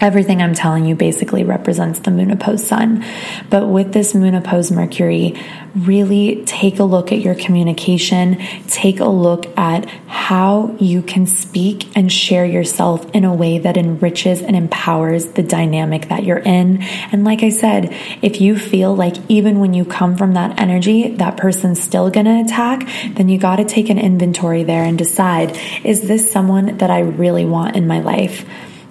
Everything 0.00 0.42
I'm 0.42 0.54
telling 0.54 0.86
you 0.86 0.94
basically 0.94 1.44
represents 1.44 2.00
the 2.00 2.10
moon 2.10 2.30
opposed 2.30 2.66
sun. 2.66 3.04
But 3.48 3.68
with 3.68 3.92
this 3.92 4.14
moon 4.14 4.34
opposed 4.34 4.72
Mercury, 4.72 5.40
really 5.74 6.44
take 6.44 6.78
a 6.78 6.84
look 6.84 7.12
at 7.12 7.20
your 7.20 7.34
communication, 7.34 8.38
take 8.68 9.00
a 9.00 9.08
look 9.08 9.46
at 9.58 9.86
how 10.06 10.76
you 10.80 11.02
can 11.02 11.26
speak 11.26 11.96
and 11.96 12.10
share 12.10 12.44
yourself 12.44 13.08
in 13.12 13.24
a 13.24 13.34
way 13.34 13.58
that 13.58 13.76
enriches 13.76 14.42
and 14.42 14.56
empowers 14.56 15.26
the 15.26 15.42
dynamic 15.42 16.08
that 16.08 16.24
you're 16.24 16.38
in. 16.38 16.82
And 17.12 17.24
like 17.24 17.42
I 17.42 17.50
said, 17.50 17.94
if 18.22 18.40
you 18.40 18.58
feel 18.58 18.94
like 18.94 19.16
even 19.28 19.60
when 19.60 19.74
you 19.74 19.84
come 19.84 20.16
from 20.16 20.34
that 20.34 20.60
energy, 20.60 21.10
that 21.16 21.36
person's 21.36 21.80
still 21.80 22.10
to 22.10 22.20
attack, 22.20 22.88
then 23.14 23.28
you 23.28 23.38
got 23.38 23.56
to 23.56 23.64
take 23.64 23.90
an 23.90 23.98
inventory 23.98 24.62
there 24.62 24.84
and 24.84 24.96
decide 24.96 25.58
is 25.82 26.02
this 26.02 26.30
someone 26.30 26.78
that 26.78 26.90
I 26.90 27.00
really 27.00 27.44
want 27.44 27.76
in 27.76 27.86
my 27.86 28.00
life? 28.00 28.44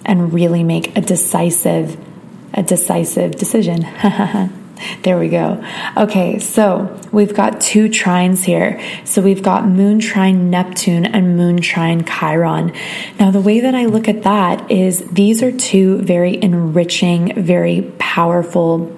And 0.04 0.32
really 0.32 0.62
make 0.62 0.96
a 0.96 1.00
decisive 1.00 1.98
a 2.54 2.62
decisive 2.62 3.32
decision. 3.32 3.80
there 5.02 5.18
we 5.18 5.28
go. 5.28 5.64
Okay, 5.96 6.38
so 6.38 6.98
we've 7.12 7.34
got 7.34 7.60
two 7.60 7.88
trines 7.88 8.44
here. 8.44 8.80
So 9.04 9.20
we've 9.22 9.42
got 9.42 9.66
moon 9.66 9.98
trine 9.98 10.50
Neptune 10.50 11.04
and 11.04 11.36
moon 11.36 11.60
trine 11.60 12.04
Chiron. 12.04 12.72
Now, 13.18 13.30
the 13.30 13.40
way 13.40 13.60
that 13.60 13.74
I 13.74 13.86
look 13.86 14.08
at 14.08 14.22
that 14.22 14.70
is 14.70 15.04
these 15.10 15.42
are 15.42 15.52
two 15.52 15.98
very 15.98 16.40
enriching, 16.40 17.34
very 17.42 17.92
powerful, 17.98 18.96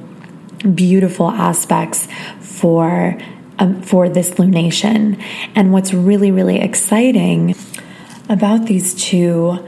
beautiful 0.75 1.31
aspects 1.31 2.07
for 2.41 3.19
um, 3.59 3.81
for 3.81 4.11
this 4.11 4.33
lunation. 4.33 5.19
And 5.55 5.73
what's 5.73 5.95
really, 5.95 6.31
really 6.31 6.61
exciting 6.61 7.55
about 8.29 8.67
these 8.67 8.95
two 8.95 9.67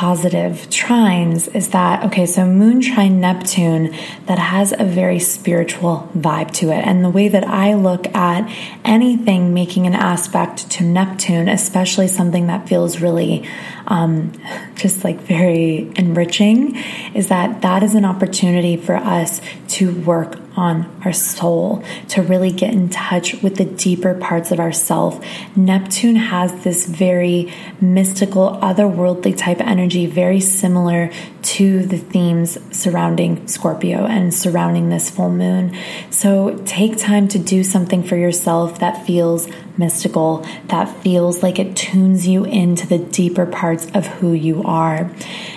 positive 0.00 0.66
trines 0.70 1.54
is 1.54 1.68
that 1.76 2.02
okay 2.02 2.24
so 2.24 2.46
moon 2.46 2.80
trine 2.80 3.20
neptune 3.20 3.94
that 4.24 4.38
has 4.38 4.72
a 4.78 4.82
very 4.82 5.18
spiritual 5.18 6.08
vibe 6.16 6.50
to 6.50 6.70
it. 6.70 6.82
And 6.86 7.04
the 7.04 7.10
way 7.10 7.28
that 7.28 7.44
i 7.44 7.74
look 7.74 8.06
at 8.14 8.50
anything 8.82 9.52
making 9.52 9.86
an 9.86 9.92
aspect 9.92 10.70
to 10.70 10.84
neptune 10.84 11.50
especially 11.50 12.08
something 12.08 12.46
that 12.46 12.66
feels 12.66 13.02
really 13.02 13.46
um, 13.88 14.32
just 14.74 15.04
like 15.04 15.20
very 15.20 15.92
enriching 15.96 16.76
is 17.14 17.28
that 17.28 17.60
that 17.60 17.82
is 17.82 17.94
an 17.94 18.06
opportunity 18.06 18.78
for 18.78 18.96
us 18.96 19.42
to 19.68 19.92
work 20.00 20.38
on 20.60 21.00
our 21.06 21.12
soul, 21.12 21.82
to 22.08 22.20
really 22.22 22.52
get 22.52 22.74
in 22.74 22.90
touch 22.90 23.42
with 23.42 23.56
the 23.56 23.64
deeper 23.64 24.12
parts 24.14 24.52
of 24.52 24.60
ourself. 24.60 25.24
Neptune 25.56 26.16
has 26.16 26.52
this 26.64 26.86
very 26.86 27.50
mystical, 27.80 28.58
otherworldly 28.62 29.34
type 29.34 29.58
energy, 29.60 30.04
very 30.04 30.38
similar 30.38 31.10
to 31.42 31.86
the 31.86 31.96
themes 31.96 32.58
surrounding 32.76 33.48
Scorpio 33.48 34.04
and 34.04 34.34
surrounding 34.34 34.90
this 34.90 35.08
full 35.08 35.30
moon. 35.30 35.74
So 36.10 36.60
take 36.66 36.98
time 36.98 37.26
to 37.28 37.38
do 37.38 37.64
something 37.64 38.02
for 38.02 38.16
yourself 38.16 38.80
that 38.80 39.06
feels 39.06 39.48
mystical, 39.80 40.46
that 40.66 40.84
feels 41.02 41.42
like 41.42 41.58
it 41.58 41.74
tunes 41.74 42.28
you 42.28 42.44
into 42.44 42.86
the 42.86 42.98
deeper 42.98 43.46
parts 43.46 43.90
of 43.92 44.06
who 44.06 44.32
you 44.32 44.62
are. 44.62 45.10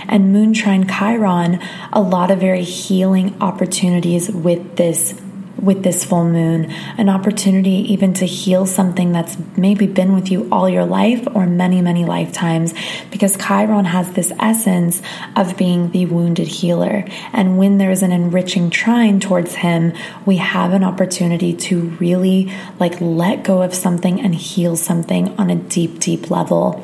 And 0.08 0.34
Moon 0.34 0.54
Trine 0.54 0.88
Chiron, 0.88 1.60
a 1.92 2.02
lot 2.02 2.32
of 2.32 2.40
very 2.40 2.64
healing 2.64 3.36
opportunities 3.40 4.32
with 4.32 4.78
this 4.78 5.14
with 5.62 5.84
this 5.84 6.04
full 6.04 6.26
moon, 6.26 6.72
an 6.98 7.10
opportunity 7.10 7.94
even 7.94 8.14
to 8.16 8.26
heal 8.26 8.66
something 8.66 9.12
that's 9.12 9.38
maybe 9.56 9.88
been 9.88 10.14
with 10.14 10.32
you 10.32 10.48
all 10.52 10.68
your 10.68 10.86
life 10.86 11.26
or 11.34 11.46
many, 11.46 11.82
many 11.82 12.06
lifetimes, 12.06 12.74
because 13.12 13.38
Chiron 13.38 13.86
has 13.86 14.12
this 14.14 14.32
essence 14.40 15.02
of 15.36 15.56
being 15.58 15.92
the 15.92 16.06
wounded 16.06 16.48
healer. 16.48 17.06
And 17.32 17.58
when 17.58 17.78
there's 17.78 18.02
an 18.02 18.12
enriching 18.12 18.70
trine 18.70 19.20
towards 19.20 19.56
him, 19.56 19.94
we 20.26 20.38
have 20.38 20.74
an 20.74 20.84
opportunity 20.84 21.54
to 21.54 21.82
really 22.00 22.52
like 22.80 23.00
let 23.00 23.44
go 23.44 23.62
of 23.62 23.74
something 23.74 24.20
and 24.20 24.36
heal 24.36 24.76
something 24.76 25.38
on 25.38 25.50
a 25.50 25.56
deep, 25.56 26.00
deep 26.00 26.30
level. 26.30 26.84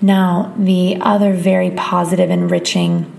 Now, 0.00 0.54
the 0.56 0.98
other 1.00 1.32
very 1.32 1.70
positive, 1.70 2.30
enriching 2.30 3.17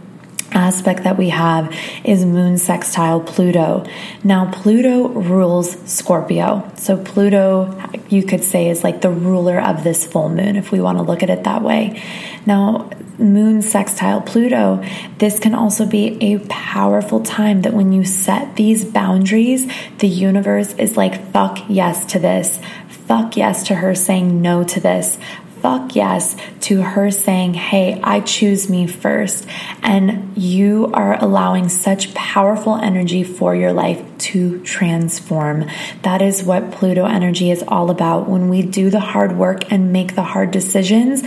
aspect 0.51 1.03
that 1.03 1.17
we 1.17 1.29
have 1.29 1.75
is 2.03 2.25
moon 2.25 2.57
sextile 2.57 3.19
Pluto. 3.19 3.85
Now, 4.23 4.51
Pluto 4.51 5.09
rules 5.09 5.77
Scorpio. 5.89 6.69
So, 6.75 6.97
Pluto, 6.97 7.75
you 8.09 8.23
could 8.23 8.43
say, 8.43 8.69
is 8.69 8.83
like 8.83 9.01
the 9.01 9.09
ruler 9.09 9.59
of 9.59 9.83
this 9.83 10.05
full 10.05 10.29
moon, 10.29 10.55
if 10.55 10.71
we 10.71 10.81
want 10.81 10.97
to 10.97 11.03
look 11.03 11.23
at 11.23 11.29
it 11.29 11.43
that 11.43 11.61
way. 11.61 12.01
Now, 12.45 12.89
moon 13.17 13.61
sextile 13.61 14.21
Pluto, 14.21 14.83
this 15.17 15.39
can 15.39 15.53
also 15.53 15.85
be 15.85 16.17
a 16.33 16.39
powerful 16.47 17.21
time 17.21 17.61
that 17.63 17.73
when 17.73 17.91
you 17.91 18.05
set 18.05 18.55
these 18.55 18.85
boundaries, 18.85 19.71
the 19.99 20.07
universe 20.07 20.73
is 20.73 20.95
like, 20.95 21.31
fuck 21.31 21.59
yes 21.67 22.05
to 22.07 22.19
this. 22.19 22.59
Fuck 22.87 23.35
yes 23.37 23.67
to 23.67 23.75
her 23.75 23.95
saying 23.95 24.41
no 24.41 24.63
to 24.63 24.79
this 24.79 25.17
fuck 25.61 25.95
yes 25.95 26.35
to 26.61 26.81
her 26.81 27.11
saying, 27.11 27.53
Hey, 27.53 27.99
I 28.03 28.21
choose 28.21 28.69
me 28.69 28.87
first. 28.87 29.45
And 29.81 30.37
you 30.37 30.91
are 30.93 31.21
allowing 31.21 31.69
such 31.69 32.13
powerful 32.13 32.75
energy 32.75 33.23
for 33.23 33.55
your 33.55 33.73
life 33.73 34.03
to 34.19 34.61
transform. 34.63 35.69
That 36.03 36.21
is 36.21 36.43
what 36.43 36.71
Pluto 36.71 37.05
energy 37.05 37.51
is 37.51 37.63
all 37.67 37.89
about. 37.89 38.29
When 38.29 38.49
we 38.49 38.61
do 38.61 38.89
the 38.89 38.99
hard 38.99 39.37
work 39.37 39.71
and 39.71 39.93
make 39.93 40.15
the 40.15 40.23
hard 40.23 40.51
decisions, 40.51 41.23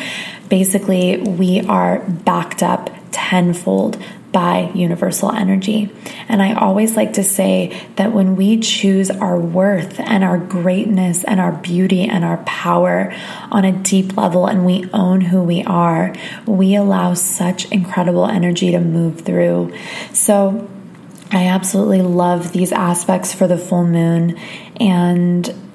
basically 0.49 1.19
we 1.19 1.61
are 1.63 2.01
backed 2.01 2.63
up 2.63 2.91
tenfold 3.11 4.03
by 4.33 4.71
universal 4.75 5.31
energy. 5.31 5.91
And 6.29 6.43
I 6.43 6.55
always 6.55 6.97
like 6.97 7.13
to 7.15 7.25
say 7.25 7.89
that 7.97 8.13
when 8.13 8.37
we 8.37 8.59
choose 8.59 9.11
our 9.11 9.39
worth 9.39 10.01
and 10.01 10.25
our 10.25 10.39
greatness 10.39 11.23
and 11.25 11.39
our 11.39 11.53
beauty 11.53 12.05
and 12.05 12.25
our 12.25 12.39
power 12.39 13.15
on 13.51 13.65
a 13.65 13.73
deep 13.73 14.17
level 14.17 14.47
and 14.47 14.65
we 14.65 14.89
own 14.93 15.21
who 15.21 15.43
we 15.43 15.63
are, 15.65 16.15
we 16.47 16.75
allow 16.75 17.15
such 17.15 17.71
incredible 17.71 18.27
energy 18.27 18.71
to 18.71 18.81
move 18.81 19.21
through. 19.21 19.73
So, 20.13 20.69
I 21.35 21.47
absolutely 21.47 22.03
love 22.03 22.53
these 22.53 22.73
aspects 22.73 23.33
for 23.33 23.49
the 23.49 23.57
full 23.57 23.87
moon 23.87 24.37
and 24.79 25.72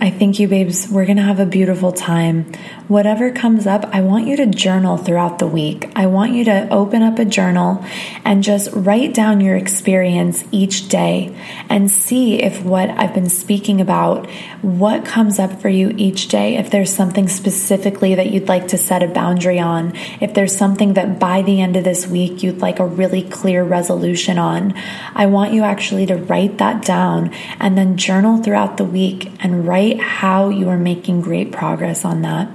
I 0.00 0.10
thank 0.10 0.38
you, 0.38 0.46
babes. 0.46 0.88
We're 0.88 1.06
going 1.06 1.16
to 1.16 1.24
have 1.24 1.40
a 1.40 1.44
beautiful 1.44 1.90
time. 1.90 2.52
Whatever 2.86 3.32
comes 3.32 3.66
up, 3.66 3.84
I 3.92 4.00
want 4.00 4.28
you 4.28 4.36
to 4.36 4.46
journal 4.46 4.96
throughout 4.96 5.40
the 5.40 5.48
week. 5.48 5.90
I 5.96 6.06
want 6.06 6.34
you 6.34 6.44
to 6.44 6.68
open 6.70 7.02
up 7.02 7.18
a 7.18 7.24
journal 7.24 7.84
and 8.24 8.44
just 8.44 8.70
write 8.72 9.12
down 9.12 9.40
your 9.40 9.56
experience 9.56 10.44
each 10.52 10.88
day 10.88 11.36
and 11.68 11.90
see 11.90 12.40
if 12.40 12.62
what 12.62 12.90
I've 12.90 13.12
been 13.12 13.28
speaking 13.28 13.80
about, 13.80 14.30
what 14.62 15.04
comes 15.04 15.40
up 15.40 15.60
for 15.60 15.68
you 15.68 15.92
each 15.96 16.28
day. 16.28 16.56
If 16.56 16.70
there's 16.70 16.94
something 16.94 17.26
specifically 17.26 18.14
that 18.14 18.30
you'd 18.30 18.48
like 18.48 18.68
to 18.68 18.78
set 18.78 19.02
a 19.02 19.08
boundary 19.08 19.58
on, 19.58 19.96
if 20.20 20.32
there's 20.32 20.56
something 20.56 20.94
that 20.94 21.18
by 21.18 21.42
the 21.42 21.60
end 21.60 21.74
of 21.76 21.82
this 21.82 22.06
week 22.06 22.44
you'd 22.44 22.60
like 22.60 22.78
a 22.78 22.86
really 22.86 23.22
clear 23.22 23.64
resolution 23.64 24.38
on, 24.38 24.74
I 25.16 25.26
want 25.26 25.54
you 25.54 25.64
actually 25.64 26.06
to 26.06 26.16
write 26.16 26.58
that 26.58 26.84
down 26.84 27.34
and 27.58 27.76
then 27.76 27.96
journal 27.96 28.40
throughout 28.40 28.76
the 28.76 28.84
week 28.84 29.32
and 29.40 29.66
write 29.66 29.87
how 29.96 30.50
you 30.50 30.68
are 30.68 30.78
making 30.78 31.22
great 31.22 31.52
progress 31.52 32.04
on 32.04 32.22
that. 32.22 32.50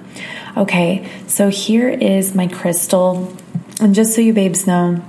Okay, 0.55 1.09
so 1.27 1.49
here 1.49 1.89
is 1.89 2.35
my 2.35 2.47
crystal. 2.47 3.35
And 3.81 3.95
just 3.95 4.13
so 4.13 4.21
you 4.21 4.33
babes 4.33 4.67
know, 4.67 5.03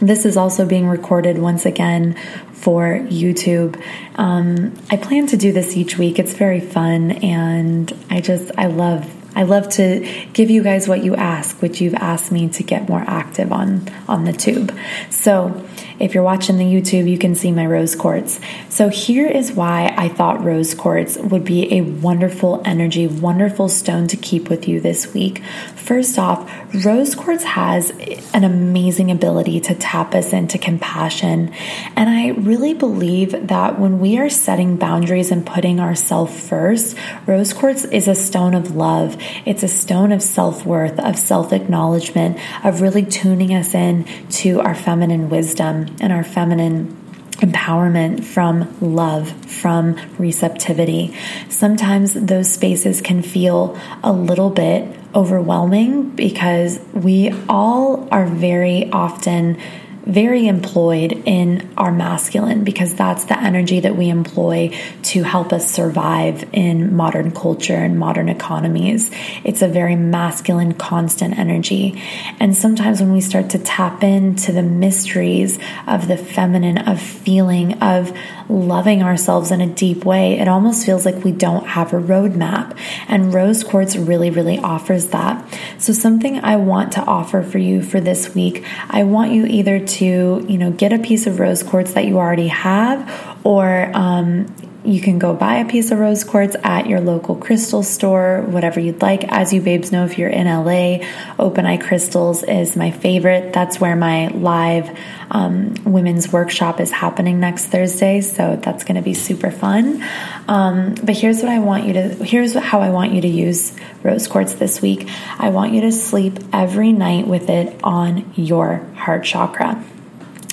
this 0.00 0.24
is 0.26 0.36
also 0.36 0.66
being 0.66 0.88
recorded 0.88 1.38
once 1.38 1.64
again 1.64 2.14
for 2.52 2.98
YouTube. 2.98 3.82
Um, 4.16 4.74
I 4.90 4.96
plan 4.96 5.26
to 5.28 5.36
do 5.36 5.52
this 5.52 5.76
each 5.76 5.98
week. 5.98 6.18
It's 6.18 6.34
very 6.34 6.60
fun, 6.60 7.12
and 7.12 7.92
I 8.10 8.20
just 8.20 8.50
I 8.58 8.66
love 8.66 9.21
I 9.34 9.44
love 9.44 9.68
to 9.70 10.06
give 10.32 10.50
you 10.50 10.62
guys 10.62 10.88
what 10.88 11.02
you 11.02 11.14
ask, 11.14 11.60
which 11.62 11.80
you've 11.80 11.94
asked 11.94 12.30
me 12.32 12.48
to 12.50 12.62
get 12.62 12.88
more 12.88 13.04
active 13.06 13.52
on 13.52 13.88
on 14.08 14.24
the 14.24 14.32
tube. 14.32 14.76
So 15.10 15.66
if 15.98 16.14
you're 16.14 16.24
watching 16.24 16.58
the 16.58 16.64
YouTube, 16.64 17.08
you 17.08 17.16
can 17.16 17.36
see 17.36 17.52
my 17.52 17.64
rose 17.64 17.94
quartz. 17.94 18.40
So 18.68 18.88
here 18.88 19.28
is 19.28 19.52
why 19.52 19.94
I 19.96 20.08
thought 20.08 20.42
rose 20.42 20.74
quartz 20.74 21.16
would 21.16 21.44
be 21.44 21.72
a 21.74 21.82
wonderful 21.82 22.60
energy, 22.64 23.06
wonderful 23.06 23.68
stone 23.68 24.08
to 24.08 24.16
keep 24.16 24.50
with 24.50 24.66
you 24.66 24.80
this 24.80 25.14
week. 25.14 25.44
First 25.76 26.18
off, 26.18 26.50
rose 26.84 27.14
quartz 27.14 27.44
has 27.44 27.90
an 28.34 28.42
amazing 28.42 29.12
ability 29.12 29.60
to 29.60 29.74
tap 29.76 30.14
us 30.14 30.32
into 30.32 30.58
compassion. 30.58 31.52
And 31.96 32.10
I 32.10 32.30
really 32.30 32.74
believe 32.74 33.48
that 33.48 33.78
when 33.78 34.00
we 34.00 34.18
are 34.18 34.28
setting 34.28 34.76
boundaries 34.76 35.30
and 35.30 35.46
putting 35.46 35.78
ourselves 35.78 36.48
first, 36.48 36.96
rose 37.26 37.52
quartz 37.52 37.84
is 37.84 38.08
a 38.08 38.14
stone 38.14 38.54
of 38.54 38.74
love. 38.74 39.21
It's 39.44 39.62
a 39.62 39.68
stone 39.68 40.12
of 40.12 40.22
self 40.22 40.64
worth, 40.66 40.98
of 40.98 41.18
self 41.18 41.52
acknowledgement, 41.52 42.38
of 42.64 42.80
really 42.80 43.04
tuning 43.04 43.54
us 43.54 43.74
in 43.74 44.04
to 44.30 44.60
our 44.60 44.74
feminine 44.74 45.28
wisdom 45.30 45.86
and 46.00 46.12
our 46.12 46.24
feminine 46.24 46.96
empowerment 47.42 48.24
from 48.24 48.76
love, 48.80 49.30
from 49.46 49.96
receptivity. 50.18 51.14
Sometimes 51.48 52.14
those 52.14 52.50
spaces 52.50 53.00
can 53.00 53.22
feel 53.22 53.78
a 54.02 54.12
little 54.12 54.50
bit 54.50 54.96
overwhelming 55.14 56.10
because 56.10 56.80
we 56.94 57.32
all 57.48 58.08
are 58.10 58.26
very 58.26 58.90
often 58.90 59.60
very 60.04 60.48
employed 60.48 61.12
in 61.26 61.68
our 61.76 61.92
masculine 61.92 62.64
because 62.64 62.94
that's 62.94 63.24
the 63.26 63.38
energy 63.38 63.80
that 63.80 63.96
we 63.96 64.08
employ 64.08 64.76
to 65.02 65.22
help 65.22 65.52
us 65.52 65.70
survive 65.70 66.48
in 66.52 66.94
modern 66.94 67.30
culture 67.30 67.74
and 67.74 67.98
modern 67.98 68.28
economies. 68.28 69.10
It's 69.44 69.62
a 69.62 69.68
very 69.68 69.96
masculine, 69.96 70.74
constant 70.74 71.38
energy. 71.38 72.02
And 72.40 72.56
sometimes 72.56 73.00
when 73.00 73.12
we 73.12 73.20
start 73.20 73.50
to 73.50 73.58
tap 73.58 74.02
into 74.02 74.52
the 74.52 74.62
mysteries 74.62 75.58
of 75.86 76.08
the 76.08 76.16
feminine, 76.16 76.78
of 76.78 77.00
feeling, 77.00 77.80
of 77.80 78.16
loving 78.48 79.02
ourselves 79.02 79.50
in 79.50 79.60
a 79.60 79.66
deep 79.66 80.04
way, 80.04 80.38
it 80.38 80.48
almost 80.48 80.84
feels 80.84 81.06
like 81.06 81.24
we 81.24 81.32
don't 81.32 81.66
have 81.66 81.92
a 81.92 82.00
roadmap. 82.00 82.76
And 83.08 83.32
rose 83.32 83.62
quartz 83.62 83.96
really, 83.96 84.30
really 84.30 84.58
offers 84.58 85.06
that. 85.08 85.42
So, 85.78 85.92
something 85.92 86.42
I 86.44 86.56
want 86.56 86.92
to 86.92 87.02
offer 87.02 87.42
for 87.42 87.58
you 87.58 87.82
for 87.82 88.00
this 88.00 88.34
week, 88.34 88.64
I 88.88 89.04
want 89.04 89.32
you 89.32 89.46
either 89.46 89.78
to, 89.78 89.91
you 90.00 90.56
know, 90.58 90.70
get 90.70 90.92
a 90.92 90.98
piece 90.98 91.26
of 91.26 91.38
rose 91.38 91.62
quartz 91.62 91.92
that 91.94 92.04
you 92.06 92.18
already 92.18 92.48
have 92.48 93.38
or 93.44 93.90
um, 93.94 94.46
you 94.84 95.00
can 95.00 95.18
go 95.18 95.34
buy 95.34 95.56
a 95.56 95.68
piece 95.68 95.90
of 95.90 95.98
rose 95.98 96.24
quartz 96.24 96.56
at 96.64 96.88
your 96.88 97.00
local 97.00 97.36
crystal 97.36 97.82
store, 97.82 98.42
whatever 98.48 98.80
you'd 98.80 99.00
like. 99.00 99.24
As 99.24 99.52
you 99.52 99.60
babes 99.60 99.92
know, 99.92 100.04
if 100.04 100.18
you're 100.18 100.28
in 100.28 100.46
LA, 100.46 101.06
Open 101.38 101.66
Eye 101.66 101.76
Crystals 101.76 102.42
is 102.42 102.76
my 102.76 102.90
favorite. 102.90 103.52
That's 103.52 103.80
where 103.80 103.94
my 103.94 104.28
live 104.28 104.96
um, 105.30 105.74
women's 105.84 106.32
workshop 106.32 106.80
is 106.80 106.90
happening 106.90 107.38
next 107.38 107.66
Thursday. 107.66 108.20
So 108.20 108.56
that's 108.56 108.82
going 108.82 108.96
to 108.96 109.02
be 109.02 109.14
super 109.14 109.50
fun. 109.50 110.02
Um, 110.48 110.94
but 111.02 111.16
here's 111.16 111.42
what 111.42 111.50
I 111.50 111.60
want 111.60 111.86
you 111.86 111.92
to, 111.92 112.08
here's 112.24 112.54
how 112.54 112.80
I 112.80 112.90
want 112.90 113.12
you 113.12 113.20
to 113.20 113.28
use 113.28 113.72
rose 114.02 114.26
quartz 114.26 114.54
this 114.54 114.82
week. 114.82 115.08
I 115.38 115.50
want 115.50 115.72
you 115.72 115.82
to 115.82 115.92
sleep 115.92 116.38
every 116.52 116.92
night 116.92 117.28
with 117.28 117.48
it 117.48 117.78
on 117.84 118.32
your 118.34 118.78
heart 118.96 119.24
chakra. 119.24 119.82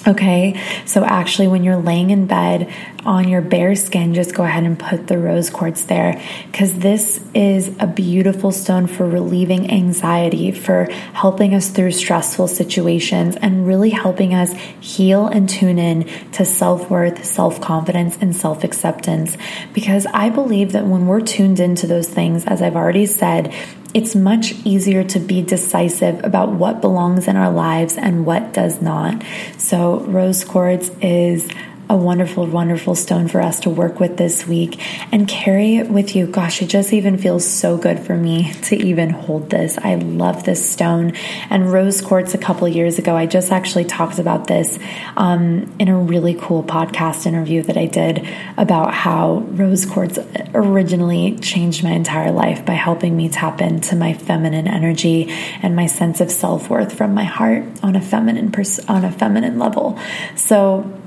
Okay, 0.07 0.57
so 0.85 1.03
actually, 1.03 1.49
when 1.49 1.65
you're 1.65 1.75
laying 1.75 2.09
in 2.09 2.25
bed 2.25 2.73
on 3.05 3.27
your 3.27 3.41
bare 3.41 3.75
skin, 3.75 4.13
just 4.13 4.33
go 4.33 4.43
ahead 4.43 4.63
and 4.63 4.79
put 4.79 5.07
the 5.07 5.17
rose 5.17 5.49
quartz 5.49 5.83
there 5.83 6.21
because 6.49 6.73
this 6.79 7.19
is 7.33 7.75
a 7.81 7.87
beautiful 7.87 8.53
stone 8.53 8.87
for 8.87 9.05
relieving 9.05 9.69
anxiety, 9.69 10.51
for 10.51 10.85
helping 11.13 11.53
us 11.53 11.69
through 11.69 11.91
stressful 11.91 12.47
situations, 12.47 13.35
and 13.35 13.67
really 13.67 13.89
helping 13.89 14.33
us 14.33 14.53
heal 14.79 15.27
and 15.27 15.49
tune 15.49 15.77
in 15.77 16.05
to 16.31 16.45
self 16.45 16.89
worth, 16.89 17.25
self 17.25 17.59
confidence, 17.59 18.17
and 18.21 18.33
self 18.33 18.63
acceptance. 18.63 19.35
Because 19.73 20.05
I 20.13 20.29
believe 20.29 20.71
that 20.71 20.85
when 20.85 21.07
we're 21.07 21.21
tuned 21.21 21.59
into 21.59 21.87
those 21.87 22.07
things, 22.07 22.45
as 22.45 22.61
I've 22.61 22.77
already 22.77 23.05
said, 23.05 23.53
it's 23.93 24.15
much 24.15 24.53
easier 24.65 25.03
to 25.03 25.19
be 25.19 25.41
decisive 25.41 26.23
about 26.23 26.51
what 26.51 26.81
belongs 26.81 27.27
in 27.27 27.35
our 27.35 27.51
lives 27.51 27.97
and 27.97 28.25
what 28.25 28.53
does 28.53 28.81
not. 28.81 29.23
So, 29.57 30.01
rose 30.01 30.43
quartz 30.43 30.89
is 31.01 31.49
a 31.89 31.97
wonderful, 31.97 32.45
wonderful 32.45 32.93
stone 32.93 33.27
for 33.27 33.41
us 33.41 33.59
to 33.61 33.69
work 33.69 33.99
with 33.99 34.17
this 34.17 34.45
week 34.45 34.79
and 35.11 35.27
carry 35.27 35.77
it 35.77 35.89
with 35.89 36.15
you. 36.15 36.27
Gosh, 36.27 36.61
it 36.61 36.67
just 36.67 36.93
even 36.93 37.17
feels 37.17 37.47
so 37.47 37.77
good 37.77 37.99
for 37.99 38.15
me 38.15 38.53
to 38.63 38.75
even 38.75 39.09
hold 39.09 39.49
this. 39.49 39.77
I 39.79 39.95
love 39.95 40.43
this 40.43 40.69
stone. 40.69 41.13
And 41.49 41.71
rose 41.71 41.99
quartz 41.99 42.35
a 42.35 42.37
couple 42.37 42.67
years 42.67 42.99
ago, 42.99 43.15
I 43.15 43.25
just 43.25 43.51
actually 43.51 43.85
talked 43.85 44.19
about 44.19 44.45
this 44.45 44.77
um, 45.17 45.75
in 45.79 45.87
a 45.87 45.97
really 45.97 46.35
cool 46.35 46.63
podcast 46.63 47.25
interview 47.25 47.63
that 47.63 47.77
I 47.77 47.87
did 47.87 48.27
about 48.55 48.93
how 48.93 49.39
rose 49.39 49.87
quartz 49.87 50.19
originally 50.53 51.37
changed 51.39 51.83
my 51.83 51.91
entire 51.91 52.31
life 52.31 52.65
by 52.65 52.73
helping 52.73 53.17
me 53.17 53.29
tap 53.29 53.61
into 53.61 53.95
my 53.95 54.13
feminine 54.13 54.67
energy 54.67 55.27
and 55.63 55.75
my 55.75 55.87
sense 55.87 56.21
of 56.21 56.29
self 56.29 56.69
worth 56.69 56.93
from 56.95 57.15
my 57.15 57.23
heart 57.23 57.63
on 57.81 57.95
a 57.95 58.01
feminine 58.01 58.51
pers- 58.51 58.79
on 58.87 59.03
a 59.03 59.11
feminine 59.11 59.57
level. 59.57 59.97
So 60.35 60.99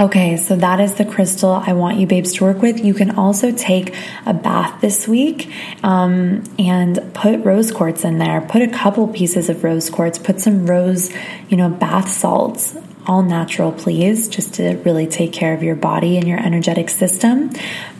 Okay, 0.00 0.36
so 0.38 0.56
that 0.56 0.80
is 0.80 0.94
the 0.94 1.04
crystal 1.04 1.50
I 1.52 1.72
want 1.72 1.98
you 1.98 2.06
babes 2.08 2.32
to 2.34 2.44
work 2.44 2.60
with. 2.60 2.84
You 2.84 2.94
can 2.94 3.12
also 3.12 3.52
take 3.52 3.94
a 4.26 4.34
bath 4.34 4.80
this 4.80 5.06
week 5.06 5.52
um, 5.84 6.42
and 6.58 6.98
put 7.14 7.44
rose 7.44 7.70
quartz 7.70 8.04
in 8.04 8.18
there. 8.18 8.40
Put 8.40 8.62
a 8.62 8.68
couple 8.68 9.06
pieces 9.06 9.48
of 9.48 9.62
rose 9.62 9.90
quartz, 9.90 10.18
put 10.18 10.40
some 10.40 10.66
rose, 10.66 11.12
you 11.48 11.56
know, 11.56 11.68
bath 11.68 12.10
salts 12.10 12.76
all 13.06 13.22
natural, 13.22 13.70
please, 13.70 14.28
just 14.28 14.54
to 14.54 14.76
really 14.78 15.06
take 15.06 15.32
care 15.32 15.54
of 15.54 15.62
your 15.62 15.76
body 15.76 16.16
and 16.16 16.26
your 16.26 16.38
energetic 16.38 16.88
system. 16.88 17.50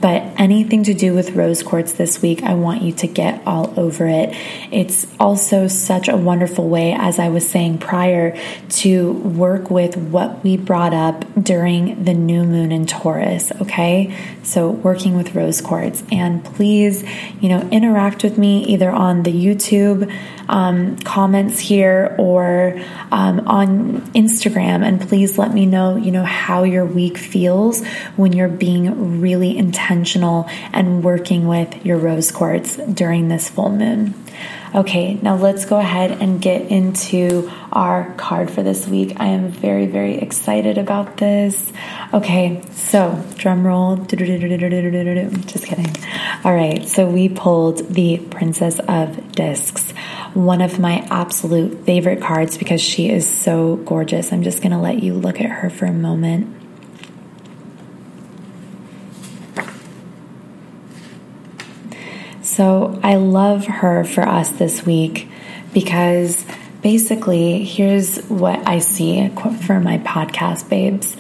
But 0.05 0.23
anything 0.37 0.85
to 0.85 0.93
do 0.93 1.15
with 1.15 1.31
rose 1.31 1.63
quartz 1.63 1.95
this 1.95 2.21
week, 2.21 2.43
I 2.43 2.53
want 2.53 2.83
you 2.83 2.93
to 2.93 3.07
get 3.07 3.41
all 3.47 3.73
over 3.81 4.07
it. 4.07 4.37
It's 4.71 5.07
also 5.19 5.67
such 5.67 6.09
a 6.09 6.17
wonderful 6.19 6.69
way, 6.69 6.93
as 6.93 7.19
I 7.19 7.31
was 7.31 7.49
saying 7.49 7.79
prior, 7.79 8.39
to 8.69 9.13
work 9.15 9.71
with 9.71 9.97
what 9.97 10.45
we 10.45 10.59
brought 10.59 10.93
up 10.93 11.25
during 11.43 12.05
the 12.05 12.13
new 12.13 12.45
moon 12.45 12.71
in 12.71 12.85
Taurus, 12.85 13.51
okay? 13.63 14.15
So, 14.43 14.69
working 14.69 15.17
with 15.17 15.35
rose 15.35 15.63
quartz. 15.63 16.03
And 16.13 16.45
please, 16.45 17.03
you 17.41 17.49
know, 17.49 17.67
interact 17.71 18.23
with 18.23 18.37
me 18.37 18.63
either 18.67 18.91
on 18.91 19.23
the 19.23 19.33
YouTube 19.33 20.15
um, 20.49 20.99
comments 20.99 21.59
here 21.59 22.15
or 22.19 22.79
um, 23.11 23.41
on 23.47 24.03
Instagram. 24.13 24.85
And 24.85 25.01
please 25.01 25.39
let 25.39 25.55
me 25.55 25.65
know, 25.67 25.97
you 25.97 26.11
know, 26.11 26.25
how 26.25 26.65
your 26.65 26.85
week 26.85 27.17
feels 27.17 27.83
when 28.17 28.35
you're 28.35 28.49
being 28.49 29.21
really 29.23 29.57
intentional 29.95 30.47
and 30.73 31.03
working 31.03 31.47
with 31.47 31.87
your 31.87 31.97
rose 31.97 32.31
quartz 32.31 32.77
during 32.77 33.29
this 33.29 33.49
full 33.49 33.71
moon. 33.71 34.15
Okay, 34.75 35.15
now 35.23 35.37
let's 35.37 35.65
go 35.65 35.79
ahead 35.79 36.11
and 36.21 36.43
get 36.43 36.63
into 36.63 37.49
our 37.71 38.13
card 38.17 38.51
for 38.51 38.65
this 38.65 38.89
week. 38.89 39.13
I 39.21 39.27
am 39.27 39.49
very, 39.49 39.87
very 39.87 40.17
excited 40.17 40.79
about 40.79 41.17
this. 41.19 41.73
Okay, 42.13 42.61
so 42.73 43.25
drum 43.37 43.65
roll. 43.65 43.97
Just 43.97 44.19
kidding. 45.67 45.95
All 46.45 46.53
right, 46.53 46.89
so 46.89 47.09
we 47.09 47.29
pulled 47.29 47.95
the 47.95 48.19
Princess 48.19 48.81
of 48.89 49.31
Discs, 49.31 49.93
one 50.35 50.61
of 50.61 50.81
my 50.81 51.07
absolute 51.09 51.87
favorite 51.87 52.21
cards 52.21 52.59
because 52.59 52.81
she 52.81 53.09
is 53.11 53.29
so 53.29 53.77
gorgeous. 53.77 54.33
I'm 54.33 54.43
just 54.43 54.61
going 54.61 54.73
to 54.73 54.79
let 54.79 55.05
you 55.05 55.15
look 55.15 55.41
at 55.41 55.49
her 55.49 55.71
for 55.71 55.87
a 55.87 55.93
moment. 55.93 56.64
So 62.55 63.01
I 63.03 63.17
love 63.17 63.67
her 63.67 64.05
for 64.05 64.23
us 64.23 64.49
this 64.51 64.87
week 64.87 65.29
because 65.73 66.45
basically, 66.83 67.65
here's 67.65 68.25
what 68.27 68.65
I 68.69 68.79
see 68.79 69.29
for 69.67 69.81
my 69.81 69.99
podcast, 69.99 70.69
babes. 70.69 71.17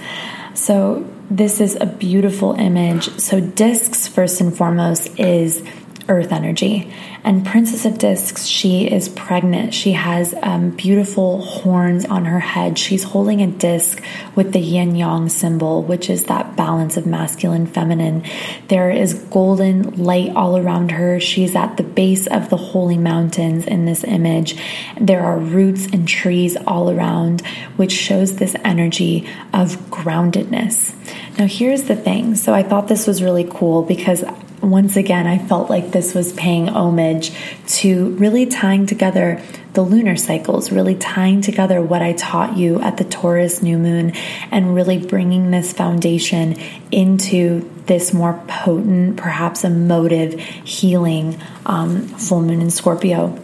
So 0.54 1.04
this 1.28 1.60
is 1.60 1.76
a 1.80 1.86
beautiful 1.86 2.52
image. 2.52 3.08
So, 3.18 3.40
discs, 3.40 4.06
first 4.06 4.40
and 4.40 4.56
foremost, 4.56 5.18
is 5.18 5.64
earth 6.08 6.32
energy. 6.32 6.92
And 7.22 7.46
Princess 7.46 7.84
of 7.84 7.98
Discs, 7.98 8.46
she 8.46 8.86
is 8.86 9.08
pregnant. 9.08 9.72
She 9.72 9.92
has 9.92 10.34
um, 10.42 10.70
beautiful 10.70 11.40
horns 11.40 12.04
on 12.04 12.26
her 12.26 12.40
head. 12.40 12.78
She's 12.78 13.02
holding 13.02 13.40
a 13.40 13.46
disc 13.46 14.02
with 14.34 14.52
the 14.52 14.60
yin 14.60 14.94
yang 14.94 15.28
symbol, 15.28 15.82
which 15.82 16.10
is 16.10 16.24
that 16.24 16.56
balance 16.56 16.96
of 16.96 17.06
masculine, 17.06 17.66
feminine. 17.66 18.24
There 18.68 18.90
is 18.90 19.14
golden 19.14 20.04
light 20.04 20.36
all 20.36 20.58
around 20.58 20.90
her. 20.90 21.18
She's 21.18 21.56
at 21.56 21.76
the 21.76 21.82
base 21.82 22.26
of 22.26 22.50
the 22.50 22.56
holy 22.56 22.98
mountains 22.98 23.66
in 23.66 23.86
this 23.86 24.04
image. 24.04 24.56
There 25.00 25.22
are 25.22 25.38
roots 25.38 25.86
and 25.86 26.06
trees 26.06 26.56
all 26.66 26.90
around, 26.90 27.40
which 27.76 27.92
shows 27.92 28.36
this 28.36 28.54
energy 28.64 29.26
of 29.52 29.76
groundedness. 29.90 30.94
Now, 31.38 31.46
here's 31.46 31.84
the 31.84 31.96
thing. 31.96 32.34
So, 32.34 32.52
I 32.52 32.62
thought 32.62 32.88
this 32.88 33.06
was 33.06 33.22
really 33.22 33.48
cool 33.48 33.82
because 33.82 34.24
once 34.70 34.96
again, 34.96 35.26
I 35.26 35.38
felt 35.38 35.70
like 35.70 35.90
this 35.90 36.14
was 36.14 36.32
paying 36.32 36.68
homage 36.68 37.32
to 37.78 38.10
really 38.16 38.46
tying 38.46 38.86
together 38.86 39.42
the 39.74 39.82
lunar 39.82 40.16
cycles, 40.16 40.70
really 40.70 40.94
tying 40.94 41.40
together 41.40 41.82
what 41.82 42.00
I 42.00 42.12
taught 42.12 42.56
you 42.56 42.80
at 42.80 42.96
the 42.96 43.04
Taurus 43.04 43.62
new 43.62 43.76
moon, 43.76 44.12
and 44.50 44.74
really 44.74 44.98
bringing 44.98 45.50
this 45.50 45.72
foundation 45.72 46.56
into 46.92 47.68
this 47.86 48.14
more 48.14 48.40
potent, 48.46 49.16
perhaps 49.16 49.64
emotive, 49.64 50.38
healing 50.38 51.40
um, 51.66 52.06
full 52.06 52.40
moon 52.40 52.60
in 52.62 52.70
Scorpio. 52.70 53.43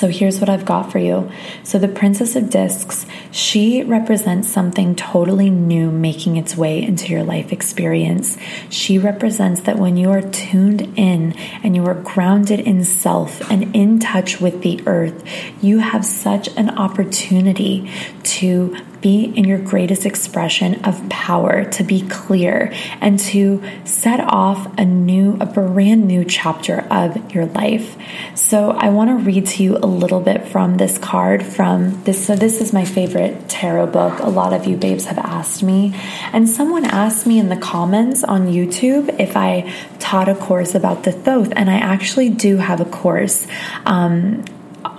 So 0.00 0.08
here's 0.08 0.40
what 0.40 0.48
I've 0.48 0.64
got 0.64 0.90
for 0.90 0.98
you. 0.98 1.30
So 1.62 1.78
the 1.78 1.86
Princess 1.86 2.34
of 2.34 2.48
Discs, 2.48 3.04
she 3.32 3.82
represents 3.82 4.48
something 4.48 4.94
totally 4.94 5.50
new 5.50 5.90
making 5.90 6.38
its 6.38 6.56
way 6.56 6.82
into 6.82 7.12
your 7.12 7.22
life 7.22 7.52
experience. 7.52 8.38
She 8.70 8.96
represents 8.96 9.60
that 9.60 9.78
when 9.78 9.98
you 9.98 10.10
are 10.10 10.22
tuned 10.22 10.94
in 10.96 11.34
and 11.62 11.76
you 11.76 11.84
are 11.84 11.92
grounded 11.92 12.60
in 12.60 12.82
self 12.82 13.42
and 13.50 13.76
in 13.76 13.98
touch 13.98 14.40
with 14.40 14.62
the 14.62 14.82
earth, 14.86 15.22
you 15.62 15.80
have 15.80 16.06
such 16.06 16.48
an 16.56 16.78
opportunity 16.78 17.90
to 18.22 18.78
be 19.00 19.24
in 19.24 19.44
your 19.44 19.58
greatest 19.58 20.06
expression 20.06 20.84
of 20.84 21.08
power, 21.08 21.64
to 21.64 21.82
be 21.82 22.02
clear, 22.08 22.72
and 23.00 23.18
to 23.18 23.62
set 23.84 24.20
off 24.20 24.78
a 24.78 24.84
new, 24.84 25.36
a 25.40 25.46
brand 25.46 26.06
new 26.06 26.24
chapter 26.24 26.80
of 26.90 27.34
your 27.34 27.46
life. 27.46 27.96
So, 28.34 28.72
I 28.72 28.90
want 28.90 29.10
to 29.10 29.16
read 29.16 29.46
to 29.46 29.62
you 29.62 29.76
a 29.76 29.86
little 29.86 30.20
bit 30.20 30.48
from 30.48 30.76
this 30.76 30.98
card 30.98 31.44
from 31.44 32.02
this. 32.04 32.26
So, 32.26 32.36
this 32.36 32.60
is 32.60 32.72
my 32.72 32.84
favorite 32.84 33.48
tarot 33.48 33.88
book. 33.88 34.18
A 34.20 34.28
lot 34.28 34.52
of 34.52 34.66
you 34.66 34.76
babes 34.76 35.06
have 35.06 35.18
asked 35.18 35.62
me, 35.62 35.94
and 36.32 36.48
someone 36.48 36.84
asked 36.84 37.26
me 37.26 37.38
in 37.38 37.48
the 37.48 37.56
comments 37.56 38.24
on 38.24 38.48
YouTube 38.48 39.18
if 39.18 39.36
I 39.36 39.72
taught 39.98 40.28
a 40.28 40.34
course 40.34 40.74
about 40.74 41.04
the 41.04 41.12
Thoth, 41.12 41.52
and 41.56 41.70
I 41.70 41.78
actually 41.78 42.30
do 42.30 42.56
have 42.56 42.80
a 42.80 42.84
course. 42.84 43.46
Um, 43.86 44.44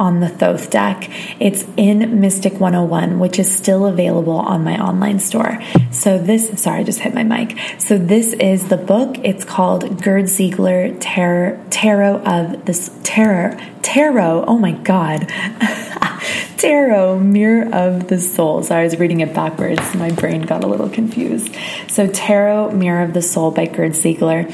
on 0.01 0.19
the 0.19 0.27
Thoth 0.27 0.71
deck. 0.71 1.07
It's 1.39 1.63
in 1.77 2.19
Mystic 2.19 2.59
101, 2.59 3.19
which 3.19 3.37
is 3.37 3.55
still 3.55 3.85
available 3.85 4.33
on 4.33 4.63
my 4.63 4.81
online 4.81 5.19
store. 5.19 5.61
So 5.91 6.17
this, 6.17 6.59
sorry, 6.59 6.79
I 6.79 6.83
just 6.83 7.01
hit 7.01 7.13
my 7.13 7.23
mic. 7.23 7.55
So 7.77 7.99
this 7.99 8.33
is 8.33 8.69
the 8.69 8.77
book. 8.77 9.17
It's 9.23 9.45
called 9.45 10.01
Gerd 10.01 10.27
Ziegler 10.27 10.97
Tarot, 10.97 11.63
Tarot 11.69 12.23
of 12.23 12.65
this 12.65 12.89
Tarot, 13.03 13.59
Tarot. 13.83 14.45
Oh 14.47 14.57
my 14.57 14.71
God. 14.71 15.27
Tarot, 16.57 17.19
Mirror 17.19 17.73
of 17.73 18.07
the 18.07 18.19
Soul. 18.19 18.63
So 18.63 18.75
I 18.75 18.83
was 18.83 18.97
reading 18.97 19.21
it 19.21 19.35
backwards. 19.35 19.93
My 19.93 20.11
brain 20.11 20.41
got 20.41 20.63
a 20.63 20.67
little 20.67 20.89
confused. 20.89 21.55
So 21.87 22.07
Tarot, 22.07 22.71
Mirror 22.71 23.03
of 23.03 23.13
the 23.13 23.21
Soul 23.21 23.51
by 23.51 23.67
Gerd 23.67 23.95
Ziegler. 23.95 24.47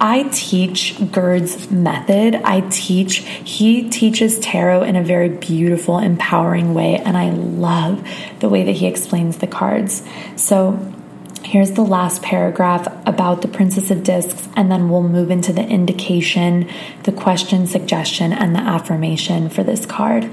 I 0.00 0.22
teach 0.32 0.96
Gerd's 1.12 1.70
method. 1.70 2.36
I 2.36 2.62
teach, 2.70 3.18
he 3.18 3.90
teaches 3.90 4.38
tarot 4.38 4.84
in 4.84 4.96
a 4.96 5.02
very 5.02 5.28
beautiful, 5.28 5.98
empowering 5.98 6.72
way, 6.72 6.96
and 6.96 7.18
I 7.18 7.30
love 7.30 8.02
the 8.40 8.48
way 8.48 8.64
that 8.64 8.72
he 8.72 8.86
explains 8.86 9.38
the 9.38 9.46
cards. 9.46 10.02
So, 10.36 10.94
Here's 11.42 11.72
the 11.72 11.82
last 11.82 12.22
paragraph 12.22 12.86
about 13.08 13.42
the 13.42 13.48
Princess 13.48 13.90
of 13.90 14.04
Discs, 14.04 14.48
and 14.54 14.70
then 14.70 14.88
we'll 14.88 15.02
move 15.02 15.32
into 15.32 15.52
the 15.52 15.66
indication, 15.66 16.70
the 17.02 17.10
question, 17.10 17.66
suggestion, 17.66 18.32
and 18.32 18.54
the 18.54 18.60
affirmation 18.60 19.48
for 19.48 19.64
this 19.64 19.84
card. 19.84 20.30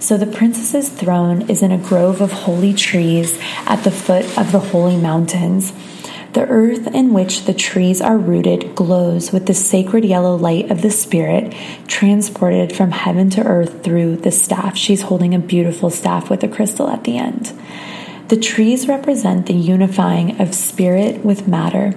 So, 0.00 0.16
the 0.16 0.26
princess's 0.26 0.88
throne 0.88 1.48
is 1.50 1.62
in 1.62 1.70
a 1.70 1.78
grove 1.78 2.20
of 2.20 2.32
holy 2.32 2.74
trees 2.74 3.38
at 3.66 3.84
the 3.84 3.92
foot 3.92 4.24
of 4.36 4.50
the 4.50 4.58
holy 4.58 4.96
mountains. 4.96 5.72
The 6.36 6.46
earth 6.48 6.88
in 6.88 7.14
which 7.14 7.46
the 7.46 7.54
trees 7.54 8.02
are 8.02 8.18
rooted 8.18 8.74
glows 8.74 9.32
with 9.32 9.46
the 9.46 9.54
sacred 9.54 10.04
yellow 10.04 10.36
light 10.36 10.70
of 10.70 10.82
the 10.82 10.90
Spirit, 10.90 11.54
transported 11.86 12.76
from 12.76 12.90
heaven 12.90 13.30
to 13.30 13.42
earth 13.42 13.82
through 13.82 14.16
the 14.16 14.30
staff. 14.30 14.76
She's 14.76 15.00
holding 15.00 15.34
a 15.34 15.38
beautiful 15.38 15.88
staff 15.88 16.28
with 16.28 16.44
a 16.44 16.48
crystal 16.48 16.90
at 16.90 17.04
the 17.04 17.16
end. 17.16 17.58
The 18.28 18.36
trees 18.36 18.86
represent 18.86 19.46
the 19.46 19.54
unifying 19.54 20.38
of 20.38 20.54
spirit 20.54 21.24
with 21.24 21.48
matter. 21.48 21.92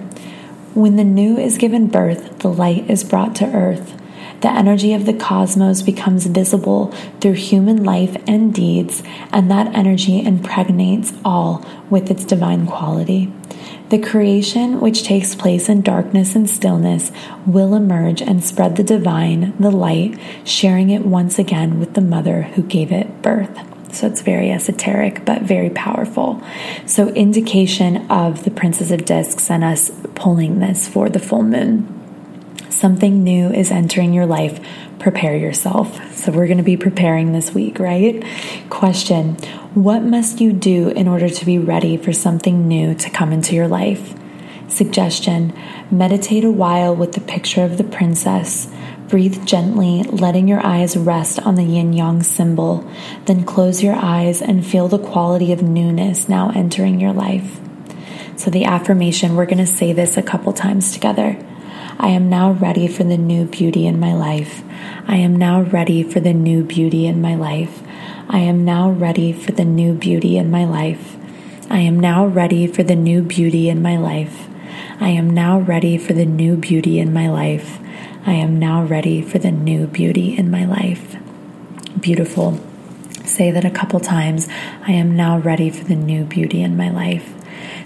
When 0.72 0.96
the 0.96 1.04
new 1.04 1.36
is 1.36 1.58
given 1.58 1.88
birth, 1.88 2.38
the 2.38 2.48
light 2.48 2.88
is 2.88 3.04
brought 3.04 3.36
to 3.36 3.54
earth. 3.54 3.99
The 4.40 4.50
energy 4.50 4.94
of 4.94 5.04
the 5.04 5.12
cosmos 5.12 5.82
becomes 5.82 6.26
visible 6.26 6.92
through 7.20 7.34
human 7.34 7.84
life 7.84 8.16
and 8.26 8.54
deeds, 8.54 9.02
and 9.32 9.50
that 9.50 9.74
energy 9.74 10.24
impregnates 10.24 11.12
all 11.24 11.64
with 11.90 12.10
its 12.10 12.24
divine 12.24 12.66
quality. 12.66 13.30
The 13.90 13.98
creation, 13.98 14.80
which 14.80 15.02
takes 15.02 15.34
place 15.34 15.68
in 15.68 15.82
darkness 15.82 16.34
and 16.34 16.48
stillness, 16.48 17.12
will 17.44 17.74
emerge 17.74 18.22
and 18.22 18.42
spread 18.42 18.76
the 18.76 18.82
divine, 18.82 19.52
the 19.58 19.70
light, 19.70 20.18
sharing 20.44 20.90
it 20.90 21.04
once 21.04 21.38
again 21.38 21.78
with 21.78 21.94
the 21.94 22.00
mother 22.00 22.42
who 22.42 22.62
gave 22.62 22.92
it 22.92 23.20
birth. 23.20 23.58
So 23.92 24.06
it's 24.06 24.22
very 24.22 24.50
esoteric, 24.52 25.24
but 25.24 25.42
very 25.42 25.70
powerful. 25.70 26.40
So, 26.86 27.08
indication 27.08 28.08
of 28.08 28.44
the 28.44 28.50
Princess 28.52 28.92
of 28.92 29.04
Discs 29.04 29.50
and 29.50 29.64
us 29.64 29.90
pulling 30.14 30.60
this 30.60 30.86
for 30.86 31.08
the 31.08 31.18
full 31.18 31.42
moon. 31.42 31.99
Something 32.80 33.22
new 33.22 33.50
is 33.50 33.70
entering 33.70 34.14
your 34.14 34.24
life. 34.24 34.58
Prepare 34.98 35.36
yourself. 35.36 36.16
So, 36.16 36.32
we're 36.32 36.46
going 36.46 36.56
to 36.56 36.64
be 36.64 36.78
preparing 36.78 37.34
this 37.34 37.52
week, 37.52 37.78
right? 37.78 38.24
Question 38.70 39.34
What 39.74 40.02
must 40.02 40.40
you 40.40 40.54
do 40.54 40.88
in 40.88 41.06
order 41.06 41.28
to 41.28 41.44
be 41.44 41.58
ready 41.58 41.98
for 41.98 42.14
something 42.14 42.66
new 42.66 42.94
to 42.94 43.10
come 43.10 43.34
into 43.34 43.54
your 43.54 43.68
life? 43.68 44.14
Suggestion 44.66 45.52
Meditate 45.90 46.42
a 46.42 46.50
while 46.50 46.96
with 46.96 47.12
the 47.12 47.20
picture 47.20 47.64
of 47.64 47.76
the 47.76 47.84
princess. 47.84 48.72
Breathe 49.08 49.44
gently, 49.44 50.02
letting 50.04 50.48
your 50.48 50.64
eyes 50.64 50.96
rest 50.96 51.38
on 51.40 51.56
the 51.56 51.64
yin 51.64 51.92
yang 51.92 52.22
symbol. 52.22 52.90
Then 53.26 53.44
close 53.44 53.82
your 53.82 53.96
eyes 53.96 54.40
and 54.40 54.66
feel 54.66 54.88
the 54.88 54.98
quality 54.98 55.52
of 55.52 55.60
newness 55.60 56.30
now 56.30 56.50
entering 56.54 56.98
your 56.98 57.12
life. 57.12 57.60
So, 58.36 58.50
the 58.50 58.64
affirmation, 58.64 59.36
we're 59.36 59.44
going 59.44 59.58
to 59.58 59.66
say 59.66 59.92
this 59.92 60.16
a 60.16 60.22
couple 60.22 60.54
times 60.54 60.94
together. 60.94 61.36
I 62.02 62.08
am 62.08 62.30
now 62.30 62.52
ready 62.52 62.88
for 62.88 63.04
the 63.04 63.18
new 63.18 63.44
beauty 63.44 63.86
in 63.86 64.00
my 64.00 64.14
life. 64.14 64.62
I 65.06 65.16
am 65.16 65.36
now 65.36 65.60
ready 65.60 66.02
for 66.02 66.18
the 66.18 66.32
new 66.32 66.64
beauty 66.64 67.06
in 67.06 67.20
my 67.20 67.34
life. 67.34 67.82
I 68.26 68.38
am 68.38 68.64
now 68.64 68.88
ready 68.88 69.34
for 69.34 69.52
the 69.52 69.66
new 69.66 69.92
beauty 69.92 70.38
in 70.38 70.50
my 70.50 70.64
life. 70.64 71.18
I 71.68 71.80
am 71.80 72.00
now 72.00 72.24
ready 72.24 72.66
for 72.66 72.82
the 72.82 72.96
new 72.96 73.20
beauty 73.20 73.68
in 73.68 73.82
my 73.82 73.98
life. 73.98 74.48
I 74.98 75.10
am 75.10 75.28
now 75.28 75.60
ready 75.60 75.98
for 75.98 76.14
the 76.14 76.24
new 76.24 76.56
beauty 76.56 76.98
in 76.98 77.12
my 77.12 77.28
life. 77.28 77.78
I 78.24 78.32
am 78.32 78.58
now 78.58 78.82
ready 78.82 79.20
for 79.20 79.38
the 79.38 79.50
new 79.50 79.86
beauty 79.86 80.38
in 80.38 80.50
my 80.50 80.64
life. 80.64 81.16
Beautiful. 82.00 82.58
Say 83.26 83.50
that 83.50 83.66
a 83.66 83.70
couple 83.70 84.00
times. 84.00 84.48
I 84.86 84.92
am 84.92 85.14
now 85.14 85.38
ready 85.38 85.68
for 85.68 85.84
the 85.84 85.96
new 85.96 86.24
beauty 86.24 86.62
in 86.62 86.78
my 86.78 86.88
life. 86.88 87.34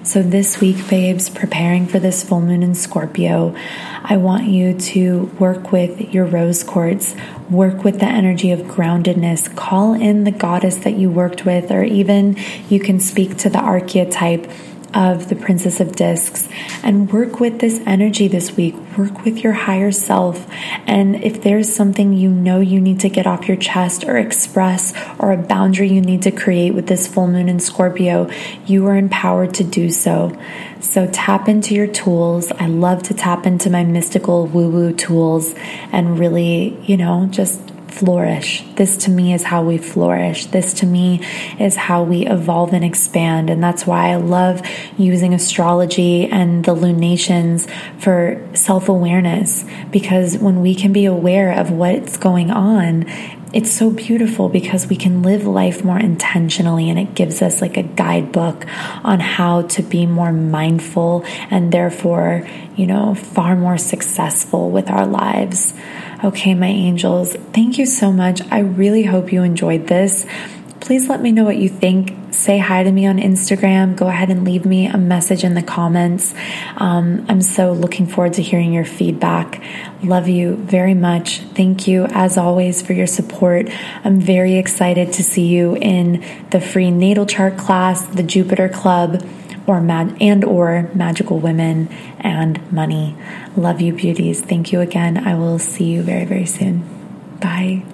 So, 0.04 0.22
this 0.22 0.60
week, 0.60 0.86
babes, 0.90 1.30
preparing 1.30 1.86
for 1.86 1.98
this 1.98 2.22
full 2.22 2.42
moon 2.42 2.62
in 2.62 2.74
Scorpio, 2.74 3.56
I 4.02 4.18
want 4.18 4.44
you 4.44 4.78
to 4.78 5.30
work 5.38 5.72
with 5.72 6.12
your 6.12 6.26
rose 6.26 6.62
quartz, 6.62 7.14
work 7.48 7.84
with 7.84 8.00
the 8.00 8.06
energy 8.06 8.50
of 8.50 8.60
groundedness, 8.60 9.56
call 9.56 9.94
in 9.94 10.24
the 10.24 10.30
goddess 10.30 10.76
that 10.76 10.98
you 10.98 11.08
worked 11.08 11.46
with, 11.46 11.70
or 11.70 11.82
even 11.82 12.36
you 12.68 12.80
can 12.80 13.00
speak 13.00 13.38
to 13.38 13.48
the 13.48 13.58
archetype 13.58 14.46
of 14.94 15.28
the 15.28 15.34
Princess 15.34 15.80
of 15.80 15.96
Discs 15.96 16.48
and 16.82 17.12
work 17.12 17.40
with 17.40 17.58
this 17.58 17.80
energy 17.86 18.28
this 18.28 18.56
week. 18.56 18.74
Work 18.96 19.24
with 19.24 19.42
your 19.42 19.52
higher 19.52 19.90
self. 19.90 20.46
And 20.86 21.16
if 21.24 21.42
there's 21.42 21.74
something 21.74 22.12
you 22.12 22.30
know 22.30 22.60
you 22.60 22.80
need 22.80 23.00
to 23.00 23.08
get 23.08 23.26
off 23.26 23.48
your 23.48 23.56
chest 23.56 24.04
or 24.04 24.16
express, 24.16 24.94
or 25.18 25.32
a 25.32 25.36
boundary 25.36 25.88
you 25.88 26.00
need 26.00 26.22
to 26.22 26.30
create 26.30 26.72
with 26.74 26.86
this 26.86 27.06
full 27.06 27.26
moon 27.26 27.48
in 27.48 27.60
Scorpio, 27.60 28.30
you 28.66 28.86
are 28.86 28.96
empowered 28.96 29.54
to 29.54 29.64
do 29.64 29.90
so. 29.90 30.38
So 30.80 31.08
tap 31.10 31.48
into 31.48 31.74
your 31.74 31.86
tools. 31.86 32.52
I 32.52 32.66
love 32.66 33.02
to 33.04 33.14
tap 33.14 33.46
into 33.46 33.70
my 33.70 33.84
mystical 33.84 34.46
woo 34.46 34.70
woo 34.70 34.92
tools 34.92 35.54
and 35.92 36.18
really, 36.18 36.78
you 36.84 36.96
know, 36.96 37.26
just 37.30 37.73
flourish. 37.94 38.64
This 38.74 38.96
to 38.98 39.10
me 39.10 39.32
is 39.32 39.44
how 39.44 39.62
we 39.62 39.78
flourish. 39.78 40.46
This 40.46 40.74
to 40.74 40.86
me 40.86 41.24
is 41.60 41.76
how 41.76 42.02
we 42.02 42.26
evolve 42.26 42.72
and 42.72 42.84
expand. 42.84 43.50
And 43.50 43.62
that's 43.62 43.86
why 43.86 44.10
I 44.10 44.16
love 44.16 44.62
using 44.98 45.32
astrology 45.32 46.26
and 46.26 46.64
the 46.64 46.74
lunations 46.74 47.68
for 47.98 48.44
self 48.54 48.88
awareness 48.88 49.64
because 49.92 50.36
when 50.38 50.60
we 50.60 50.74
can 50.74 50.92
be 50.92 51.04
aware 51.04 51.52
of 51.52 51.70
what's 51.70 52.16
going 52.16 52.50
on, 52.50 53.06
it's 53.54 53.70
so 53.70 53.88
beautiful 53.88 54.48
because 54.48 54.88
we 54.88 54.96
can 54.96 55.22
live 55.22 55.46
life 55.46 55.84
more 55.84 55.98
intentionally 55.98 56.90
and 56.90 56.98
it 56.98 57.14
gives 57.14 57.40
us 57.40 57.62
like 57.62 57.76
a 57.76 57.84
guidebook 57.84 58.66
on 59.04 59.20
how 59.20 59.62
to 59.62 59.82
be 59.84 60.06
more 60.06 60.32
mindful 60.32 61.24
and 61.50 61.70
therefore, 61.70 62.44
you 62.74 62.88
know, 62.88 63.14
far 63.14 63.54
more 63.54 63.78
successful 63.78 64.70
with 64.70 64.90
our 64.90 65.06
lives. 65.06 65.72
Okay, 66.24 66.54
my 66.54 66.68
angels, 66.68 67.34
thank 67.52 67.76
you 67.76 67.84
so 67.84 68.10
much. 68.10 68.40
I 68.50 68.60
really 68.60 69.02
hope 69.02 69.30
you 69.30 69.42
enjoyed 69.42 69.88
this. 69.88 70.24
Please 70.80 71.10
let 71.10 71.20
me 71.20 71.32
know 71.32 71.44
what 71.44 71.58
you 71.58 71.68
think. 71.68 72.16
Say 72.30 72.56
hi 72.56 72.82
to 72.82 72.90
me 72.90 73.06
on 73.06 73.18
Instagram. 73.18 73.94
Go 73.94 74.08
ahead 74.08 74.30
and 74.30 74.42
leave 74.42 74.64
me 74.64 74.86
a 74.86 74.96
message 74.96 75.44
in 75.44 75.52
the 75.52 75.62
comments. 75.62 76.34
Um, 76.78 77.26
I'm 77.28 77.42
so 77.42 77.72
looking 77.72 78.06
forward 78.06 78.32
to 78.34 78.42
hearing 78.42 78.72
your 78.72 78.86
feedback. 78.86 79.62
Love 80.02 80.26
you 80.26 80.56
very 80.56 80.94
much. 80.94 81.40
Thank 81.40 81.86
you, 81.86 82.06
as 82.06 82.38
always, 82.38 82.80
for 82.80 82.94
your 82.94 83.06
support. 83.06 83.68
I'm 84.02 84.18
very 84.18 84.54
excited 84.54 85.12
to 85.12 85.22
see 85.22 85.46
you 85.46 85.76
in 85.76 86.24
the 86.52 86.60
free 86.60 86.90
natal 86.90 87.26
chart 87.26 87.58
class, 87.58 88.02
the 88.06 88.22
Jupiter 88.22 88.70
Club 88.70 89.22
or 89.66 89.80
mag- 89.80 90.16
and 90.20 90.44
or 90.44 90.90
magical 90.94 91.38
women 91.38 91.88
and 92.20 92.60
money. 92.72 93.16
Love 93.56 93.80
you 93.80 93.92
beauties. 93.92 94.40
Thank 94.40 94.72
you 94.72 94.80
again. 94.80 95.16
I 95.16 95.34
will 95.34 95.58
see 95.58 95.84
you 95.84 96.02
very 96.02 96.24
very 96.24 96.46
soon. 96.46 96.82
Bye. 97.40 97.93